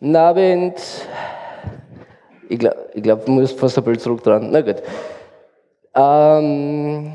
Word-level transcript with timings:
Guten 0.00 0.14
Abend. 0.14 0.74
Ich 2.48 2.56
glaube, 2.60 2.76
ich 2.94 3.02
glaub, 3.02 3.24
du 3.24 3.32
musst 3.32 3.58
fast 3.58 3.78
ein 3.78 3.82
bisschen 3.82 3.98
zurück 3.98 4.22
dran. 4.22 4.48
Na 4.52 4.60
gut. 4.60 4.76
Ähm, 5.92 7.14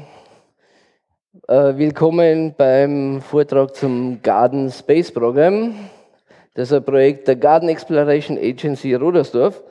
äh, 1.48 1.78
willkommen 1.78 2.54
beim 2.58 3.22
Vortrag 3.22 3.74
zum 3.74 4.22
Garden 4.22 4.70
Space 4.70 5.14
Program. 5.14 5.74
Das 6.56 6.72
ist 6.72 6.74
ein 6.74 6.84
Projekt 6.84 7.30
der 7.30 7.38
Garden 7.38 7.70
Exploration 7.70 8.38
Agency 8.38 8.96
Rudersdorf, 8.96 9.64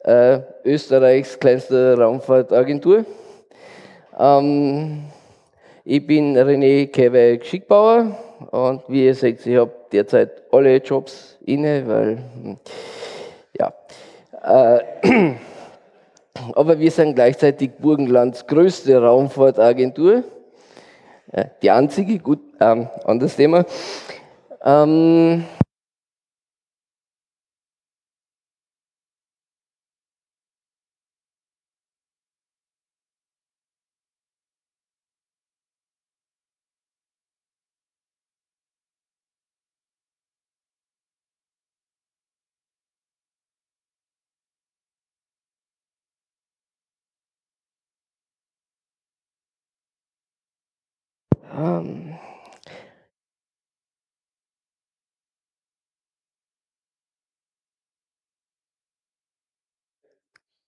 äh, 0.00 0.40
Österreichs 0.66 1.40
kleinste 1.40 1.96
Raumfahrtagentur. 1.96 3.06
Ähm, 4.18 5.04
ich 5.86 6.06
bin 6.06 6.36
René 6.36 6.86
Kewe 6.88 7.42
Schickbauer 7.42 8.14
und 8.50 8.82
wie 8.88 9.06
ihr 9.06 9.14
seht, 9.14 9.46
ich 9.46 9.56
habe 9.56 9.72
derzeit 9.92 10.42
alle 10.50 10.76
Jobs 10.78 11.38
inne, 11.44 11.86
weil, 11.86 12.18
hm, 12.18 12.56
ja. 13.58 13.72
Äh, 14.42 15.34
aber 16.54 16.78
wir 16.78 16.90
sind 16.90 17.14
gleichzeitig 17.14 17.72
Burgenlands 17.78 18.46
größte 18.46 19.00
Raumfahrtagentur. 19.00 20.24
Äh, 21.32 21.44
die 21.62 21.70
einzige, 21.70 22.18
gut, 22.18 22.40
ähm, 22.60 22.88
anderes 23.04 23.36
Thema. 23.36 23.64
Ähm, 24.64 25.44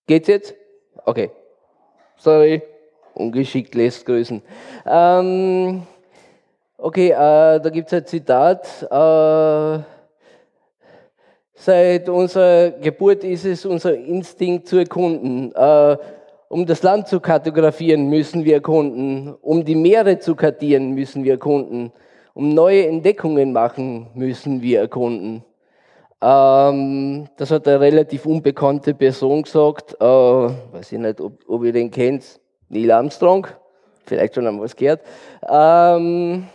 geht's 0.06 0.28
jetzt? 0.28 0.54
Okay. 1.04 1.30
Sorry, 2.16 2.62
ungeschickt 3.14 3.74
lässt 3.74 4.06
grüßen. 4.06 4.40
Ähm, 4.86 5.82
okay, 6.78 7.10
äh, 7.10 7.60
da 7.60 7.70
gibt 7.70 7.88
es 7.88 7.92
ein 7.94 8.06
Zitat. 8.06 8.66
Äh, 8.90 9.84
seit 11.54 12.08
unserer 12.08 12.70
Geburt 12.70 13.24
ist 13.24 13.44
es 13.44 13.66
unser 13.66 13.94
Instinkt 13.94 14.68
zu 14.68 14.78
erkunden. 14.78 15.52
Äh, 15.54 15.96
um 16.48 16.66
das 16.66 16.82
Land 16.82 17.08
zu 17.08 17.20
kartografieren, 17.20 18.08
müssen 18.08 18.44
wir 18.44 18.54
erkunden. 18.54 19.34
Um 19.42 19.64
die 19.64 19.74
Meere 19.74 20.20
zu 20.20 20.36
kartieren, 20.36 20.92
müssen 20.92 21.24
wir 21.24 21.32
erkunden. 21.32 21.92
Um 22.32 22.54
neue 22.54 22.86
Entdeckungen 22.86 23.52
machen, 23.52 24.08
müssen 24.14 24.62
wir 24.62 24.80
erkunden. 24.80 25.44
Ähm, 26.24 27.28
das 27.36 27.50
hat 27.50 27.68
eine 27.68 27.80
relativ 27.80 28.24
unbekannte 28.24 28.94
Person 28.94 29.42
gesagt. 29.42 29.94
Äh, 30.00 30.04
weiß 30.04 30.92
ich 30.92 30.98
nicht, 30.98 31.20
ob, 31.20 31.38
ob 31.46 31.64
ihr 31.64 31.72
den 31.72 31.90
kennt. 31.90 32.40
Neil 32.70 32.90
Armstrong. 32.90 33.46
Vielleicht 34.06 34.34
schon 34.34 34.46
einmal 34.46 34.64
was 34.64 34.74
gehört. 34.74 35.02
Ähm, 35.46 36.46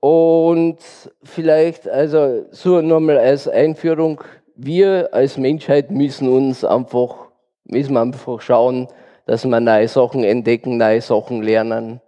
und 0.00 0.78
vielleicht, 1.22 1.88
also 1.88 2.44
so 2.50 2.82
nochmal 2.82 3.18
als 3.18 3.48
Einführung, 3.48 4.20
wir 4.54 5.08
als 5.12 5.38
Menschheit 5.38 5.90
müssen 5.90 6.28
uns 6.28 6.62
einfach 6.64 7.32
müssen 7.64 7.96
einfach 7.96 8.40
schauen, 8.40 8.88
dass 9.26 9.44
wir 9.44 9.60
neue 9.60 9.88
Sachen 9.88 10.24
entdecken, 10.24 10.76
neue 10.76 11.00
Sachen 11.00 11.42
lernen 11.42 12.00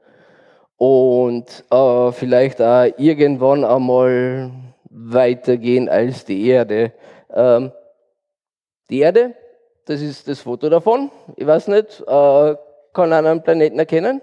und 0.77 1.65
äh, 1.71 2.13
vielleicht 2.13 2.61
auch 2.61 2.87
irgendwann 2.99 3.65
einmal 3.65 4.51
weitergehen 4.95 5.89
als 5.89 6.25
die 6.25 6.47
Erde. 6.49 6.93
Ähm, 7.31 7.73
die 8.89 9.01
Erde, 9.01 9.35
das 9.87 10.01
ist 10.01 10.29
das 10.29 10.41
Foto 10.41 10.69
davon. 10.69 11.11
Ich 11.37 11.47
weiß 11.47 11.69
nicht, 11.69 12.01
äh, 12.01 12.57
kann 12.93 13.13
einer 13.13 13.31
einen 13.31 13.43
Planeten 13.43 13.79
erkennen? 13.79 14.23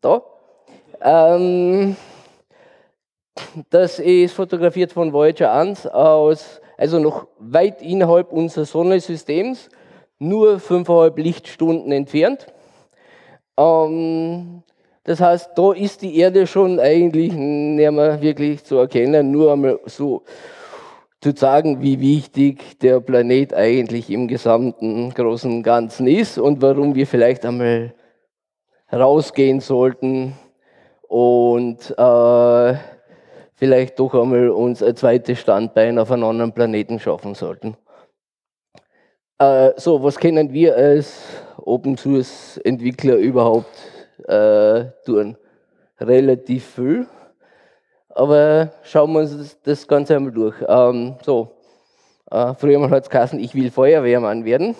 Da. 0.00 0.22
Ähm, 1.00 1.96
das 3.70 3.98
ist 3.98 4.34
fotografiert 4.34 4.92
von 4.92 5.12
Voyager 5.12 5.52
1 5.52 5.86
aus 5.86 6.60
also 6.80 6.98
noch 6.98 7.26
weit 7.38 7.82
innerhalb 7.82 8.32
unseres 8.32 8.70
Sonnensystems, 8.70 9.68
nur 10.18 10.58
fünfeinhalb 10.60 11.18
Lichtstunden 11.18 11.92
entfernt. 11.92 12.46
Ähm, 13.58 14.62
das 15.04 15.20
heißt, 15.20 15.50
da 15.56 15.72
ist 15.72 16.02
die 16.02 16.18
Erde 16.18 16.46
schon 16.46 16.78
eigentlich 16.78 17.32
nicht 17.32 17.90
mehr 17.90 18.20
wirklich 18.20 18.64
zu 18.64 18.76
erkennen, 18.76 19.30
nur 19.30 19.52
einmal 19.52 19.80
so 19.86 20.22
zu 21.20 21.32
sagen, 21.34 21.82
wie 21.82 22.00
wichtig 22.00 22.78
der 22.78 23.00
Planet 23.00 23.52
eigentlich 23.52 24.10
im 24.10 24.26
gesamten 24.26 25.12
großen 25.12 25.62
Ganzen 25.62 26.06
ist 26.06 26.38
und 26.38 26.62
warum 26.62 26.94
wir 26.94 27.06
vielleicht 27.06 27.44
einmal 27.44 27.94
rausgehen 28.92 29.60
sollten 29.60 30.34
und 31.08 31.90
äh, 31.98 32.74
vielleicht 33.54 33.98
doch 33.98 34.14
einmal 34.14 34.48
uns 34.50 34.82
ein 34.82 34.96
zweites 34.96 35.38
Standbein 35.40 35.98
auf 35.98 36.10
einem 36.10 36.24
anderen 36.24 36.52
Planeten 36.52 36.98
schaffen 36.98 37.34
sollten. 37.34 37.76
Äh, 39.38 39.72
so, 39.76 40.02
was 40.02 40.18
können 40.18 40.52
wir 40.52 40.76
als 40.76 41.22
Open 41.58 41.96
Source 41.96 42.58
Entwickler 42.64 43.16
überhaupt 43.16 43.66
äh, 44.28 44.86
tun? 45.04 45.36
Relativ 46.00 46.64
viel. 46.64 47.06
Aber 48.10 48.70
schauen 48.82 49.12
wir 49.12 49.20
uns 49.20 49.58
das, 49.62 49.86
Ganze 49.86 50.16
einmal 50.16 50.32
durch. 50.32 50.56
Ähm, 50.66 51.14
so, 51.22 51.52
äh, 52.30 52.54
früher 52.54 52.90
hat 52.90 53.04
es 53.04 53.10
geheißen, 53.10 53.38
ich 53.38 53.54
will 53.54 53.70
Feuerwehrmann 53.70 54.44
werden. 54.44 54.74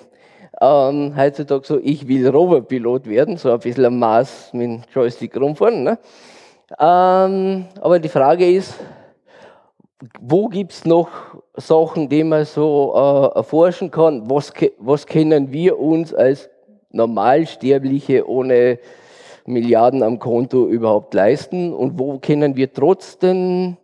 Ähm, 0.61 1.15
heutzutage 1.17 1.67
so, 1.67 1.79
ich 1.79 2.07
will 2.09 2.29
Roverpilot 2.29 3.07
werden, 3.09 3.37
so 3.37 3.53
ein 3.53 3.61
bisschen 3.61 3.85
am 3.87 3.99
Maß 3.99 4.53
mit 4.53 4.63
dem 4.63 4.83
Joystick 4.93 5.37
rumfahren. 5.37 5.85
Ne? 5.85 5.99
Ähm, 6.79 7.67
aber 7.81 7.99
die 7.99 8.09
Frage 8.09 8.51
ist, 8.51 8.75
wo 10.21 10.49
gibt 10.49 10.73
es 10.73 10.85
noch 10.85 11.09
Sachen, 11.57 12.09
die 12.09 12.25
man 12.25 12.45
so 12.45 12.93
äh, 12.95 13.39
erforschen 13.39 13.91
kann? 13.91 14.29
Was, 14.31 14.53
was 14.79 15.07
können 15.07 15.53
wir 15.53 15.79
uns 15.79 16.15
als 16.15 16.49
Normalsterbliche 16.91 18.29
ohne 18.29 18.79
Milliarden 19.51 20.03
am 20.03 20.19
Konto 20.19 20.67
überhaupt 20.67 21.15
leisten? 21.15 21.73
Und 21.73 21.99
wo 21.99 22.19
können 22.19 22.57
wir 22.57 22.73
trotzdem 22.73 23.77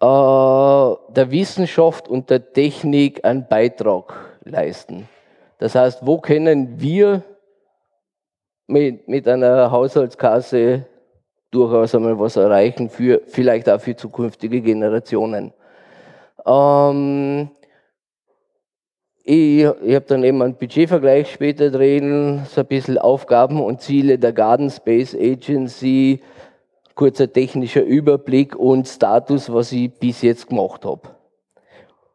äh, 0.00 0.04
der 0.04 1.30
Wissenschaft 1.30 2.08
und 2.08 2.30
der 2.30 2.52
Technik 2.52 3.24
einen 3.24 3.46
Beitrag 3.48 4.38
leisten? 4.44 5.08
Das 5.58 5.74
heißt, 5.74 6.06
wo 6.06 6.18
können 6.18 6.80
wir 6.80 7.22
mit, 8.66 9.08
mit 9.08 9.28
einer 9.28 9.70
Haushaltskasse 9.70 10.86
durchaus 11.52 11.94
einmal 11.94 12.18
was 12.18 12.36
erreichen, 12.36 12.88
für, 12.88 13.22
vielleicht 13.26 13.68
auch 13.68 13.80
für 13.80 13.94
zukünftige 13.94 14.60
Generationen. 14.60 15.52
Ähm, 16.44 17.50
ich, 19.24 19.62
ich 19.62 19.94
habe 19.94 20.04
dann 20.06 20.24
eben 20.24 20.42
einen 20.42 20.56
Budgetvergleich 20.56 21.32
später 21.32 21.70
drin, 21.70 22.42
so 22.50 22.62
ein 22.62 22.66
bisschen 22.66 22.98
Aufgaben 22.98 23.62
und 23.62 23.80
Ziele 23.80 24.18
der 24.18 24.32
Garden 24.32 24.70
Space 24.70 25.14
Agency, 25.14 26.22
kurzer 26.94 27.32
technischer 27.32 27.82
Überblick 27.82 28.56
und 28.56 28.88
Status, 28.88 29.52
was 29.52 29.72
ich 29.72 29.92
bis 29.92 30.22
jetzt 30.22 30.48
gemacht 30.48 30.84
habe. 30.84 31.02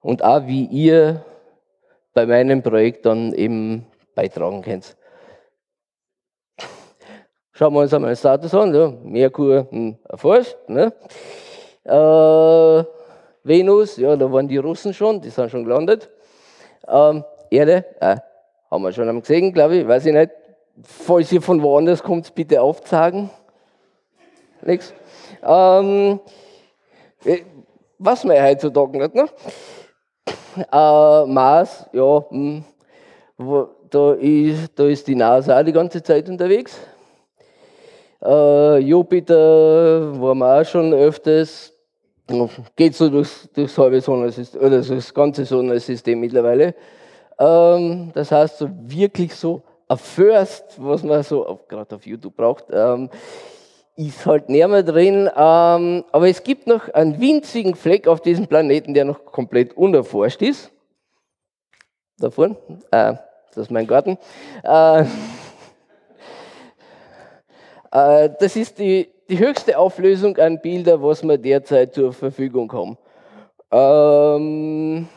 Und 0.01 0.23
auch 0.23 0.45
wie 0.47 0.65
ihr 0.65 1.23
bei 2.13 2.25
meinem 2.25 2.61
Projekt 2.61 3.05
dann 3.05 3.33
eben 3.33 3.85
beitragen 4.13 4.61
könnt. 4.61 4.97
Schauen 7.51 7.73
wir 7.73 7.81
uns 7.81 7.93
einmal 7.93 8.11
den 8.11 8.17
Status 8.17 8.53
an. 8.53 8.73
Ja. 8.73 8.93
Merkur 9.03 9.67
hm, 9.69 9.97
erforscht. 10.03 10.57
Ne? 10.67 10.93
Äh, 11.83 12.83
Venus, 13.43 13.97
ja, 13.97 14.15
da 14.15 14.31
waren 14.31 14.47
die 14.47 14.57
Russen 14.57 14.93
schon, 14.93 15.21
die 15.21 15.29
sind 15.29 15.49
schon 15.49 15.63
gelandet. 15.63 16.09
Ähm, 16.87 17.23
Erde, 17.49 17.85
äh, 17.99 18.17
haben 18.69 18.83
wir 18.83 18.91
schon 18.91 19.19
gesehen, 19.21 19.53
glaube 19.53 19.77
ich, 19.77 19.87
weiß 19.87 20.05
ich 20.05 20.13
nicht. 20.13 20.31
Falls 20.83 21.31
ihr 21.31 21.41
von 21.41 21.61
woanders 21.61 22.03
kommt, 22.03 22.33
bitte 22.35 22.61
aufzeigen. 22.61 23.29
Nix. 24.61 24.93
Ähm, 25.43 26.19
äh, 27.23 27.39
was 27.97 28.23
man 28.23 28.43
heutzutage 28.43 28.97
nicht, 28.97 29.15
ne? 29.15 29.27
Äh, 30.71 31.25
Mars, 31.25 31.87
ja, 31.93 32.19
mh, 32.19 32.25
hm, 32.29 32.63
wo, 33.37 33.69
da, 33.89 34.13
ist, 34.13 34.71
da 34.77 34.85
ist 34.85 35.07
die 35.07 35.15
NASA 35.15 35.59
auch 35.59 35.63
die 35.63 35.71
ganze 35.71 36.01
Zeit 36.01 36.27
unterwegs. 36.29 36.79
Äh, 38.23 38.79
Jupiter 38.79 40.19
waren 40.19 40.39
wir 40.39 40.61
auch 40.61 40.65
schon 40.65 40.93
öfters. 40.93 41.73
Geht 42.75 42.95
so 42.95 43.09
durchs, 43.09 43.49
durchs 43.53 43.77
halbe 43.77 44.01
Sonnensystem, 44.01 44.61
oder 44.61 44.81
das 44.81 45.13
ganze 45.13 45.45
Sonnensystem 45.45 46.19
mittlerweile. 46.19 46.75
Ähm, 47.39 48.11
das 48.13 48.31
heißt, 48.31 48.57
so 48.57 48.69
wirklich 48.69 49.33
so 49.33 49.63
ein 49.87 49.97
First, 49.97 50.75
was 50.77 51.03
man 51.03 51.23
so 51.23 51.59
gerade 51.67 51.95
auf 51.95 52.05
YouTube 52.05 52.35
braucht, 52.35 52.65
ähm, 52.71 53.09
ist 53.95 54.25
halt 54.25 54.49
näher 54.49 54.67
mehr 54.67 54.83
drin. 54.83 55.29
Ähm, 55.35 56.03
aber 56.11 56.27
es 56.27 56.43
gibt 56.43 56.67
noch 56.67 56.89
einen 56.89 57.19
winzigen 57.19 57.75
Fleck 57.75 58.07
auf 58.07 58.21
diesem 58.21 58.47
Planeten, 58.47 58.93
der 58.93 59.05
noch 59.05 59.25
komplett 59.25 59.75
unerforscht 59.75 60.41
ist. 60.41 60.71
Da 62.19 62.29
vorne, 62.29 62.57
äh, 62.91 63.13
das 63.49 63.57
ist 63.57 63.71
mein 63.71 63.87
Garten. 63.87 64.17
Äh, 64.63 65.01
äh, 67.91 68.29
das 68.39 68.55
ist 68.55 68.79
die, 68.79 69.09
die 69.29 69.39
höchste 69.39 69.77
Auflösung 69.77 70.37
an 70.37 70.61
Bilder, 70.61 71.01
was 71.01 71.23
wir 71.23 71.37
derzeit 71.37 71.93
zur 71.93 72.13
Verfügung 72.13 72.71
haben. 72.71 72.97
Ähm, 73.71 75.07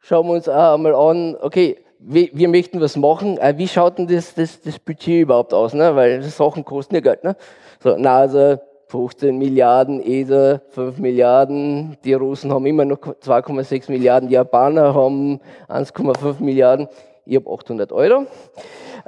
schauen 0.00 0.26
wir 0.26 0.34
uns 0.34 0.48
auch 0.48 0.74
einmal 0.74 0.94
an, 0.94 1.36
okay, 1.40 1.78
wir, 1.98 2.30
wir 2.32 2.48
möchten 2.48 2.80
was 2.80 2.96
machen, 2.96 3.38
äh, 3.38 3.54
wie 3.56 3.68
schaut 3.68 3.98
denn 3.98 4.06
das, 4.06 4.34
das, 4.34 4.60
das 4.62 4.78
Budget 4.78 5.22
überhaupt 5.22 5.52
aus? 5.52 5.74
Ne? 5.74 5.94
Weil 5.96 6.22
Sachen 6.22 6.64
kosten 6.64 6.94
ja 6.94 7.00
Geld. 7.00 7.24
Ne? 7.24 7.36
So, 7.82 7.96
NASA, 7.96 8.60
15 8.86 9.36
Milliarden, 9.36 10.00
ESA 10.00 10.62
5 10.70 10.98
Milliarden, 10.98 11.98
die 12.04 12.14
Russen 12.14 12.52
haben 12.52 12.64
immer 12.64 12.86
noch 12.86 12.98
2,6 12.98 13.90
Milliarden, 13.90 14.28
die 14.30 14.34
Japaner 14.34 14.94
haben 14.94 15.40
1,5 15.68 16.42
Milliarden, 16.42 16.88
ich 17.28 17.36
habe 17.36 17.50
800 17.50 17.92
Euro. 17.92 18.26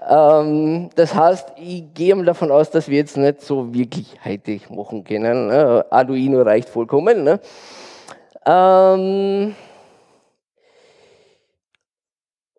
Ähm, 0.09 0.91
das 0.95 1.15
heißt, 1.15 1.53
ich 1.57 1.93
gehe 1.95 2.15
mal 2.15 2.25
davon 2.25 2.51
aus, 2.51 2.71
dass 2.71 2.89
wir 2.89 2.99
jetzt 2.99 3.17
nicht 3.17 3.41
so 3.41 3.73
wirklich 3.73 4.15
Hightech 4.23 4.69
machen 4.69 5.05
können. 5.05 5.47
Ne? 5.49 5.87
Arduino 5.91 6.43
reicht 6.43 6.69
vollkommen. 6.69 7.25
Ne? 7.25 7.41
Ähm, 8.45 9.55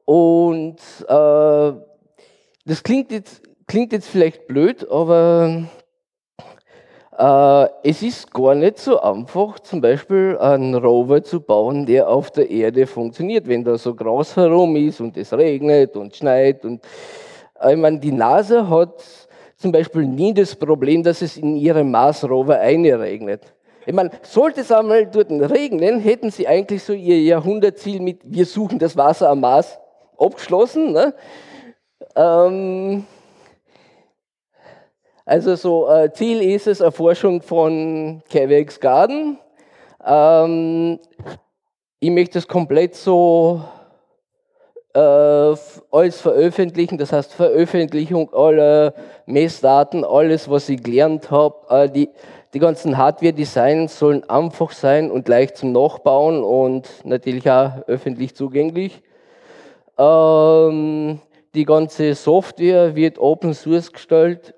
und 0.06 0.78
äh, 1.08 1.74
das 2.66 2.84
klingt 2.84 3.12
jetzt, 3.12 3.44
klingt 3.68 3.94
jetzt 3.94 4.08
vielleicht 4.08 4.48
blöd, 4.48 4.90
aber 4.90 5.64
es 7.18 8.02
ist 8.02 8.34
gar 8.34 8.56
nicht 8.56 8.80
so 8.80 9.00
einfach, 9.02 9.60
zum 9.60 9.82
Beispiel 9.82 10.38
einen 10.40 10.76
Rover 10.76 11.22
zu 11.22 11.42
bauen, 11.42 11.86
der 11.86 12.08
auf 12.08 12.32
der 12.32 12.50
Erde 12.50 12.88
funktioniert, 12.88 13.48
wenn 13.48 13.64
da 13.64 13.78
so 13.78 13.94
Gras 13.94 14.36
herum 14.38 14.76
ist 14.78 15.02
und 15.02 15.18
es 15.18 15.34
regnet 15.34 15.96
und 15.98 16.16
schneit. 16.16 16.64
Und, 16.64 16.82
äh, 17.60 17.74
ich 17.74 17.78
meine, 17.78 18.00
die 18.00 18.14
NASA 18.14 18.68
hat 18.70 19.04
zum 19.58 19.72
Beispiel 19.72 20.06
nie 20.06 20.34
das 20.34 20.56
Problem, 20.56 21.04
dass 21.04 21.22
es 21.22 21.38
in 21.38 21.58
ihrem 21.58 21.92
Mars 21.92 22.24
Rover 22.24 22.60
einregnet. 22.60 23.54
Ich 23.86 23.94
meine, 23.94 24.12
sollte 24.22 24.62
es 24.62 24.72
einmal 24.72 25.08
dort 25.08 25.32
regnen, 25.32 26.00
hätten 26.00 26.32
sie 26.32 26.48
eigentlich 26.48 26.84
so 26.84 26.94
ihr 26.94 27.22
Jahrhundertziel 27.22 28.00
mit 28.00 28.22
Wir 28.24 28.46
suchen 28.46 28.80
das 28.80 28.96
Wasser 28.96 29.30
am 29.30 29.42
Mars 29.42 29.78
abgeschlossen. 30.18 30.94
Ne? 30.94 31.14
Ähm, 32.16 33.06
also 35.32 35.56
so 35.56 35.90
äh, 35.90 36.12
Ziel 36.12 36.42
ist 36.42 36.68
es 36.68 36.82
Erforschung 36.82 37.42
von 37.42 38.22
Cavex 38.30 38.82
Garden. 38.82 39.38
Ähm, 40.06 41.00
ich 42.02 42.10
möchte 42.10 42.40
es 42.40 42.50
komplett 42.50 42.96
so 42.96 43.62
äh, 44.94 45.00
alles 45.00 46.20
veröffentlichen, 46.20 46.98
das 46.98 47.14
heißt 47.14 47.34
Veröffentlichung 47.34 48.34
aller 48.34 48.94
Messdaten, 49.26 50.04
alles, 50.04 50.50
was 50.50 50.68
ich 50.68 50.84
gelernt 50.84 51.32
habe, 51.32 51.56
äh, 51.70 51.90
die, 51.90 52.10
die 52.54 52.60
ganzen 52.60 52.98
Hardware-Designs 52.98 53.98
sollen 53.98 54.30
einfach 54.30 54.72
sein 54.72 55.10
und 55.10 55.30
leicht 55.30 55.56
zum 55.56 55.72
Nachbauen 55.72 56.44
und 56.44 56.90
natürlich 57.06 57.50
auch 57.50 57.88
öffentlich 57.88 58.36
zugänglich. 58.36 59.02
Ähm, 59.98 61.22
die 61.54 61.64
ganze 61.64 62.16
Software 62.16 62.98
wird 62.98 63.18
Open 63.18 63.54
Source 63.54 63.94
gestellt, 63.94 64.56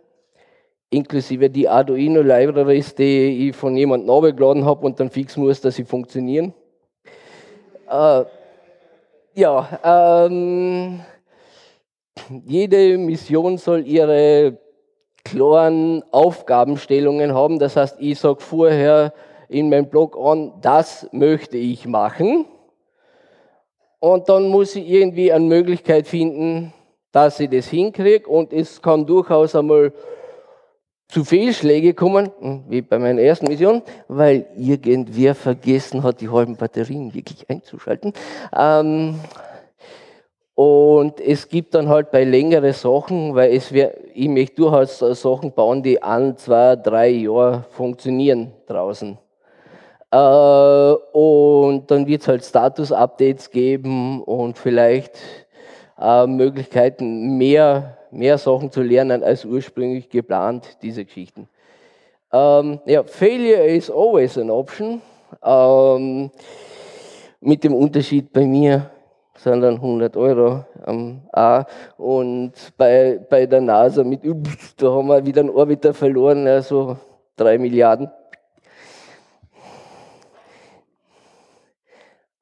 inklusive 0.93 1.49
die 1.49 1.67
Arduino 1.67 2.21
Libraries, 2.21 2.95
die 2.95 3.49
ich 3.49 3.55
von 3.55 3.75
jemandem 3.75 4.09
runtergeladen 4.09 4.65
habe 4.65 4.85
und 4.85 4.99
dann 4.99 5.09
fix 5.09 5.35
muss, 5.35 5.61
dass 5.61 5.75
sie 5.75 5.83
funktionieren. 5.83 6.53
Äh, 7.89 8.23
ja, 9.35 9.79
ähm, 9.83 11.01
jede 12.45 12.97
Mission 12.97 13.57
soll 13.57 13.87
ihre 13.87 14.57
klaren 15.23 16.03
Aufgabenstellungen 16.11 17.33
haben. 17.33 17.59
Das 17.59 17.75
heißt, 17.75 17.97
ich 17.99 18.19
sage 18.19 18.41
vorher 18.41 19.13
in 19.49 19.69
meinem 19.69 19.89
Blog 19.89 20.17
an, 20.17 20.53
das 20.61 21.07
möchte 21.11 21.57
ich 21.57 21.87
machen. 21.87 22.45
Und 23.99 24.27
dann 24.27 24.49
muss 24.49 24.75
ich 24.75 24.87
irgendwie 24.87 25.31
eine 25.31 25.45
Möglichkeit 25.45 26.07
finden, 26.07 26.73
dass 27.11 27.39
ich 27.39 27.49
das 27.49 27.67
hinkriege. 27.67 28.27
Und 28.27 28.51
es 28.51 28.81
kann 28.81 29.05
durchaus 29.05 29.55
einmal 29.55 29.93
zu 31.13 31.23
Fehlschläge 31.23 31.93
kommen, 31.93 32.31
hm, 32.39 32.63
wie 32.69 32.81
bei 32.81 32.97
meiner 32.97 33.21
ersten 33.21 33.47
Mission, 33.47 33.83
weil 34.07 34.47
irgendwer 34.57 35.35
vergessen 35.35 36.01
hat, 36.01 36.21
die 36.21 36.29
halben 36.29 36.55
Batterien 36.55 37.13
wirklich 37.13 37.47
einzuschalten. 37.47 38.13
Ähm, 38.57 39.19
und 40.55 41.19
es 41.19 41.47
gibt 41.49 41.75
dann 41.75 41.87
halt 41.87 42.09
bei 42.09 42.23
längeren 42.23 42.73
Sachen, 42.73 43.35
weil 43.35 43.55
es 43.55 43.71
wär, 43.71 43.93
ich 44.15 44.27
möchte 44.27 44.55
durchaus 44.55 44.99
Sachen 44.99 45.51
bauen, 45.51 45.83
die 45.83 46.01
ein, 46.01 46.35
zwei, 46.37 46.75
drei 46.75 47.09
Jahre 47.09 47.65
funktionieren 47.69 48.51
draußen. 48.65 49.17
Äh, 50.11 50.17
und 50.17 51.91
dann 51.91 52.07
wird 52.07 52.21
es 52.23 52.27
halt 52.27 52.43
Status-Updates 52.43 53.51
geben 53.51 54.23
und 54.23 54.57
vielleicht 54.57 55.19
äh, 55.99 56.25
Möglichkeiten, 56.25 57.37
mehr, 57.37 57.97
mehr 58.13 58.37
Sachen 58.37 58.71
zu 58.71 58.81
lernen 58.81 59.23
als 59.23 59.45
ursprünglich 59.45 60.09
geplant, 60.09 60.77
diese 60.81 61.03
Geschichten. 61.03 61.47
Ähm, 62.31 62.79
ja, 62.85 63.03
Failure 63.03 63.65
is 63.65 63.89
always 63.89 64.37
an 64.37 64.49
option. 64.49 65.01
Ähm, 65.43 66.31
mit 67.41 67.63
dem 67.63 67.73
Unterschied 67.73 68.31
bei 68.31 68.45
mir 68.45 68.89
sind 69.35 69.61
dann 69.61 69.75
100 69.75 70.15
Euro 70.15 70.65
am 70.85 71.21
A 71.31 71.65
und 71.97 72.53
bei, 72.77 73.19
bei 73.29 73.45
der 73.45 73.61
NASA 73.61 74.03
mit, 74.03 74.21
da 74.77 74.91
haben 74.91 75.07
wir 75.07 75.25
wieder 75.25 75.41
einen 75.41 75.49
Orbiter 75.49 75.93
verloren, 75.93 76.47
also 76.47 76.97
3 77.35 77.57
Milliarden. 77.57 78.09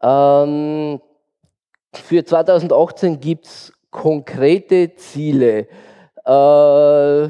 Ähm, 0.01 0.99
für 1.93 2.23
2018 2.23 3.19
gibt 3.19 3.45
es 3.45 3.73
konkrete 3.91 4.95
Ziele. 4.95 5.67
Äh, 6.25 7.29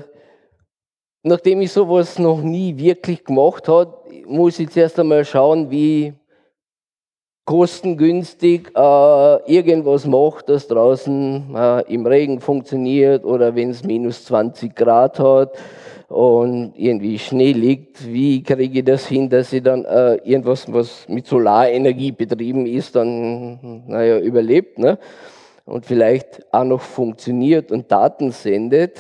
nachdem 1.24 1.62
ich 1.62 1.72
sowas 1.72 2.18
noch 2.20 2.42
nie 2.42 2.78
wirklich 2.78 3.26
gemacht 3.26 3.68
habe, 3.68 3.98
muss 4.26 4.60
ich 4.60 4.70
zuerst 4.70 5.00
einmal 5.00 5.26
schauen, 5.26 5.70
wie 5.70 6.14
kostengünstig 7.46 8.72
äh, 8.76 9.52
irgendwas 9.52 10.06
macht, 10.06 10.48
das 10.48 10.68
draußen 10.68 11.56
äh, 11.56 11.94
im 11.94 12.06
Regen 12.06 12.40
funktioniert 12.40 13.26
oder 13.26 13.56
wenn 13.56 13.72
es 13.72 13.84
minus 13.84 14.26
20 14.26 14.76
Grad 14.76 15.20
hat 15.20 15.58
und 16.08 16.74
irgendwie 16.76 17.18
Schnee 17.18 17.54
liegt, 17.54 18.06
wie 18.08 18.44
kriege 18.44 18.80
ich 18.80 18.86
das 18.86 19.08
hin, 19.08 19.30
dass 19.30 19.52
ich 19.52 19.64
dann 19.64 19.86
äh, 19.86 20.16
irgendwas, 20.24 20.72
was 20.72 21.08
mit 21.10 21.26
Solarenergie 21.26 22.12
betrieben 22.12 22.66
ist, 22.66 22.96
dann 22.96 23.84
naja, 23.88 24.20
überlebt 24.20 24.78
ne? 24.78 25.00
Und 25.66 25.86
vielleicht 25.86 26.46
auch 26.54 26.64
noch 26.64 26.82
funktioniert 26.82 27.72
und 27.72 27.92
Daten 27.92 28.32
sendet. 28.32 29.00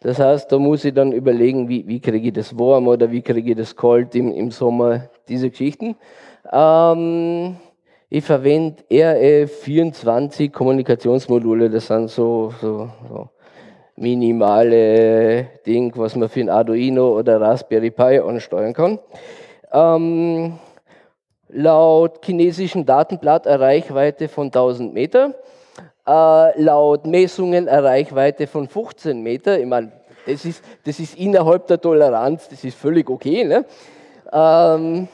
Das 0.00 0.18
heißt, 0.18 0.50
da 0.50 0.58
muss 0.58 0.84
ich 0.84 0.94
dann 0.94 1.12
überlegen, 1.12 1.68
wie, 1.68 1.86
wie 1.86 2.00
kriege 2.00 2.28
ich 2.28 2.34
das 2.34 2.58
warm 2.58 2.88
oder 2.88 3.10
wie 3.10 3.22
kriege 3.22 3.50
ich 3.50 3.56
das 3.56 3.76
kalt 3.76 4.14
im, 4.14 4.32
im 4.32 4.50
Sommer, 4.50 5.08
diese 5.28 5.50
Geschichten. 5.50 5.96
Ähm, 6.52 7.56
ich 8.10 8.24
verwende 8.24 8.82
RF24 8.90 10.50
Kommunikationsmodule, 10.50 11.70
das 11.70 11.86
sind 11.86 12.10
so, 12.10 12.52
so, 12.60 12.90
so 13.08 13.28
minimale 13.96 15.46
Ding, 15.64 15.92
was 15.96 16.16
man 16.16 16.28
für 16.28 16.40
ein 16.40 16.50
Arduino 16.50 17.16
oder 17.18 17.40
Raspberry 17.40 17.90
Pi 17.90 18.18
ansteuern 18.18 18.74
kann. 18.74 18.98
Ähm, 19.72 20.58
laut 21.48 22.24
chinesischen 22.24 22.84
Datenblatt 22.84 23.46
eine 23.46 23.60
Reichweite 23.60 24.28
von 24.28 24.46
1000 24.46 24.92
Meter. 24.92 25.34
Äh, 26.06 26.60
laut 26.60 27.06
Messungen 27.06 27.68
eine 27.68 27.84
Reichweite 27.84 28.46
von 28.46 28.68
15 28.68 29.22
Meter. 29.22 29.58
Ich 29.58 29.66
meine, 29.66 29.92
das 30.26 30.44
ist, 30.44 30.64
das 30.84 30.98
ist 30.98 31.16
innerhalb 31.16 31.66
der 31.68 31.80
Toleranz, 31.80 32.48
das 32.48 32.64
ist 32.64 32.76
völlig 32.76 33.08
okay. 33.08 33.44
Ne? 33.44 33.64
Ähm, 34.32 35.08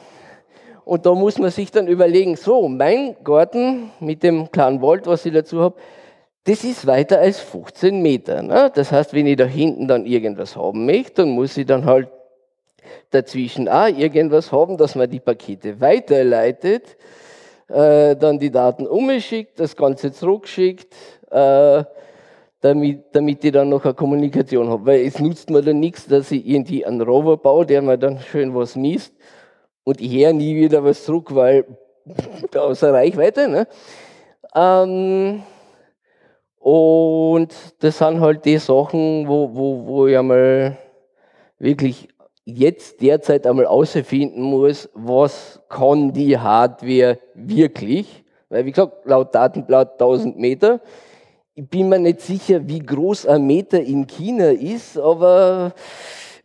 und 0.85 1.05
da 1.05 1.13
muss 1.13 1.37
man 1.37 1.51
sich 1.51 1.69
dann 1.71 1.87
überlegen, 1.87 2.35
so, 2.35 2.67
mein 2.67 3.15
Garten 3.23 3.91
mit 3.99 4.23
dem 4.23 4.51
kleinen 4.51 4.81
Wald, 4.81 5.05
was 5.05 5.25
ich 5.25 5.33
dazu 5.33 5.61
habe, 5.61 5.75
das 6.45 6.63
ist 6.63 6.87
weiter 6.87 7.19
als 7.19 7.39
15 7.39 8.01
Meter. 8.01 8.41
Ne? 8.41 8.71
Das 8.73 8.91
heißt, 8.91 9.13
wenn 9.13 9.27
ich 9.27 9.35
da 9.35 9.45
hinten 9.45 9.87
dann 9.87 10.07
irgendwas 10.07 10.55
haben 10.55 10.87
möchte, 10.87 11.21
dann 11.21 11.29
muss 11.29 11.55
ich 11.57 11.67
dann 11.67 11.85
halt 11.85 12.07
dazwischen 13.11 13.69
auch 13.69 13.87
irgendwas 13.87 14.51
haben, 14.51 14.77
dass 14.77 14.95
man 14.95 15.09
die 15.09 15.19
Pakete 15.19 15.79
weiterleitet, 15.79 16.97
äh, 17.69 18.15
dann 18.15 18.39
die 18.39 18.51
Daten 18.51 18.87
umschickt, 18.87 19.59
das 19.59 19.75
Ganze 19.75 20.11
zurückschickt, 20.11 20.93
äh, 21.31 21.83
damit, 22.61 23.03
damit 23.13 23.43
ich 23.43 23.51
dann 23.51 23.69
noch 23.69 23.85
eine 23.85 23.93
Kommunikation 23.93 24.69
habe. 24.69 24.85
Weil 24.85 25.05
es 25.05 25.19
nutzt 25.19 25.49
mir 25.49 25.61
dann 25.61 25.79
nichts, 25.79 26.07
dass 26.07 26.31
ich 26.31 26.45
irgendwie 26.45 26.85
einen 26.85 27.01
Rover 27.01 27.37
baue, 27.37 27.65
der 27.65 27.81
mir 27.81 27.97
dann 27.97 28.19
schön 28.19 28.53
was 28.53 28.75
misst 28.75 29.13
und 29.83 30.01
ich 30.01 30.13
höre 30.13 30.33
nie 30.33 30.55
wieder 30.55 30.83
was 30.83 31.03
zurück, 31.03 31.33
weil 31.33 31.65
außer 32.55 32.93
Reichweite. 32.93 33.47
Ne? 33.47 33.67
Ähm, 34.55 35.43
und 36.59 37.55
das 37.79 37.97
sind 37.97 38.19
halt 38.19 38.45
die 38.45 38.57
Sachen, 38.57 39.27
wo, 39.27 39.55
wo, 39.55 39.85
wo 39.85 40.07
ich 40.07 40.17
einmal 40.17 40.77
wirklich 41.57 42.09
jetzt 42.53 43.01
derzeit 43.01 43.45
einmal 43.45 43.65
außerfinden 43.65 44.41
muss, 44.41 44.89
was 44.93 45.59
kann 45.69 46.13
die 46.13 46.37
Hardware 46.37 47.19
wirklich. 47.33 48.23
Weil, 48.49 48.65
wie 48.65 48.71
gesagt, 48.71 49.05
laut 49.05 49.33
Datenblatt 49.33 49.93
1000 49.93 50.37
Meter. 50.37 50.81
Ich 51.55 51.67
bin 51.67 51.89
mir 51.89 51.99
nicht 51.99 52.21
sicher, 52.21 52.67
wie 52.67 52.79
groß 52.79 53.25
ein 53.27 53.45
Meter 53.45 53.81
in 53.81 54.07
China 54.07 54.49
ist, 54.49 54.97
aber 54.97 55.73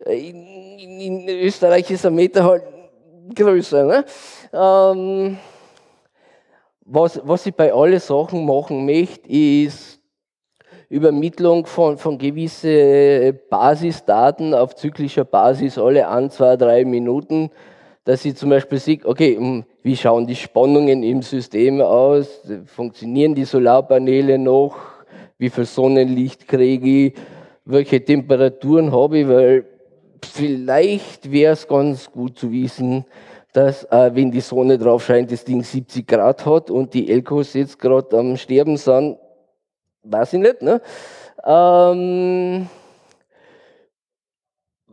in, 0.07 1.01
in 1.01 1.29
Österreich 1.29 1.91
ist 1.91 2.05
ein 2.05 2.15
Meter 2.15 2.45
halt 2.45 2.65
größer. 3.35 3.85
Ne? 3.85 4.05
Ähm, 4.53 5.39
was, 6.85 7.21
was 7.25 7.47
ich 7.47 7.55
bei 7.55 7.73
allen 7.73 8.01
Sachen 8.01 8.45
machen 8.45 8.85
möchte, 8.85 9.29
ist 9.29 10.01
Übermittlung 10.95 11.67
von, 11.67 11.99
von 11.99 12.19
gewissen 12.19 13.37
Basisdaten 13.51 14.55
auf 14.55 14.77
zyklischer 14.77 15.25
Basis 15.25 15.77
alle 15.77 16.09
ein, 16.09 16.31
zwei, 16.31 16.57
drei 16.57 16.85
Minuten, 16.85 17.51
dass 18.05 18.25
ich 18.25 18.37
zum 18.37 18.51
Beispiel 18.51 18.79
sehe, 18.79 19.01
okay, 19.05 19.37
hm, 19.37 19.65
wie 19.83 19.97
schauen 19.97 20.29
die 20.29 20.37
Spannungen 20.37 21.03
im 21.03 21.23
System 21.23 21.81
aus, 21.81 22.43
funktionieren 22.67 23.35
die 23.35 23.45
Solarpaneele 23.45 24.39
noch, 24.39 24.77
wie 25.37 25.51
viel 25.51 25.65
Sonnenlicht 25.65 26.47
kriege 26.47 27.07
ich, 27.07 27.15
welche 27.65 28.05
Temperaturen 28.05 28.93
habe 28.93 29.19
ich, 29.19 29.29
weil 29.29 29.65
vielleicht 30.23 31.33
wäre 31.33 31.55
es 31.55 31.67
ganz 31.67 32.09
gut 32.13 32.39
zu 32.39 32.53
wissen, 32.53 33.05
dass 33.53 33.83
äh, 33.85 34.11
wenn 34.15 34.31
die 34.31 34.41
Sonne 34.41 34.79
drauf 34.79 35.05
scheint, 35.05 35.33
das 35.33 35.45
Ding 35.45 35.65
70 35.65 36.07
Grad 36.07 36.47
hat 36.47 36.71
und 36.71 36.95
die 36.95 37.11
Elkos 37.11 37.55
jetzt 37.55 37.81
gerade 37.81 38.17
am 38.17 38.37
Sterben 38.37 38.77
sind, 38.77 39.17
weiß 40.05 40.35
ich 40.35 40.41
nicht. 40.41 40.63
Ne? 40.63 40.81
Ähm, 41.45 42.69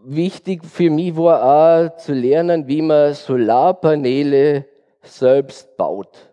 wichtig 0.04 0.66
für 0.66 0.90
mich 0.90 1.16
war 1.16 1.90
auch 1.90 1.98
zu 1.98 2.14
lernen, 2.14 2.68
wie 2.68 2.82
man 2.82 3.14
Solarpaneele 3.14 4.66
selbst 5.02 5.78
baut. 5.78 6.30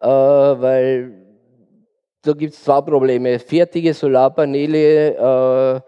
Äh, 0.00 0.08
weil 0.08 1.12
da 2.22 2.32
gibt 2.32 2.54
es 2.54 2.64
zwei 2.64 2.80
Probleme. 2.80 3.38
Fertige 3.38 3.94
Solarpaneele 3.94 5.14
äh, 5.76 5.80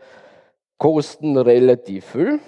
kosten 0.78 1.36
relativ 1.36 2.06
viel. 2.06 2.40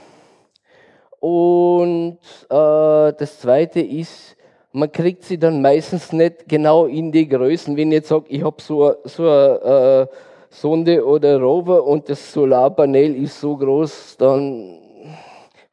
Und 1.20 2.18
äh, 2.50 3.12
das 3.18 3.40
Zweite 3.40 3.80
ist, 3.80 4.33
man 4.74 4.90
kriegt 4.90 5.22
sie 5.22 5.38
dann 5.38 5.62
meistens 5.62 6.12
nicht 6.12 6.48
genau 6.48 6.86
in 6.86 7.12
die 7.12 7.28
Größen. 7.28 7.76
Wenn 7.76 7.92
ich 7.92 7.98
jetzt 7.98 8.08
sage, 8.08 8.24
ich 8.28 8.42
habe 8.42 8.60
so, 8.60 8.92
so 9.04 9.22
eine 9.22 10.08
äh, 10.10 10.16
Sonde 10.50 11.06
oder 11.06 11.40
Rover 11.40 11.84
und 11.84 12.08
das 12.08 12.32
Solarpanel 12.32 13.14
ist 13.14 13.40
so 13.40 13.56
groß, 13.56 14.16
dann 14.18 14.80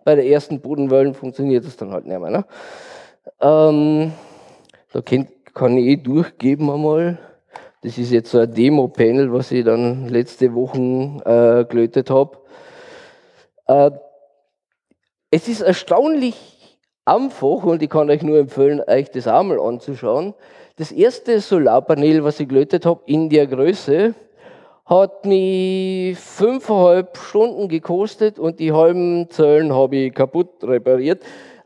bei 0.03 0.13
der 0.13 0.27
ersten 0.27 0.61
Bodenwellen 0.61 1.15
funktioniert 1.15 1.65
das 1.65 1.77
dann 1.77 1.91
halt 1.91 2.05
nicht 2.05 2.19
mehr. 2.19 2.29
Ne? 2.29 2.45
Ähm, 3.39 4.13
da 4.93 5.01
kann, 5.01 5.27
kann 5.55 5.77
ich 5.77 5.85
eh 5.87 5.95
durchgeben 5.95 6.69
einmal. 6.69 7.17
Das 7.81 7.97
ist 7.97 8.11
jetzt 8.11 8.29
so 8.29 8.37
ein 8.37 8.53
Demo-Panel, 8.53 9.33
was 9.33 9.51
ich 9.51 9.65
dann 9.65 10.09
letzte 10.09 10.53
Woche 10.53 10.77
äh, 10.77 11.65
gelötet 11.65 12.11
habe. 12.11 12.37
Äh, 13.65 13.89
es 15.31 15.47
ist 15.47 15.61
erstaunlich 15.61 16.50
einfach 17.05 17.63
und 17.63 17.81
ich 17.81 17.89
kann 17.89 18.09
euch 18.09 18.21
nur 18.21 18.39
empfehlen, 18.39 18.81
euch 18.85 19.11
das 19.11 19.27
einmal 19.27 19.59
anzuschauen. 19.59 20.33
Das 20.77 20.91
erste 20.91 21.39
Solarpanel, 21.39 22.23
was 22.23 22.39
ich 22.39 22.47
gelötet 22.47 22.85
habe, 22.85 23.01
in 23.05 23.29
der 23.29 23.47
Größe, 23.47 24.13
hat 24.85 25.25
mich 25.25 26.17
fünfeinhalb 26.17 27.17
Stunden 27.17 27.67
gekostet 27.67 28.39
und 28.39 28.59
die 28.59 28.73
halben 28.73 29.29
Zellen 29.29 29.73
habe 29.73 29.95
ich 29.95 30.13
kaputt 30.13 30.63
repariert. 30.63 31.23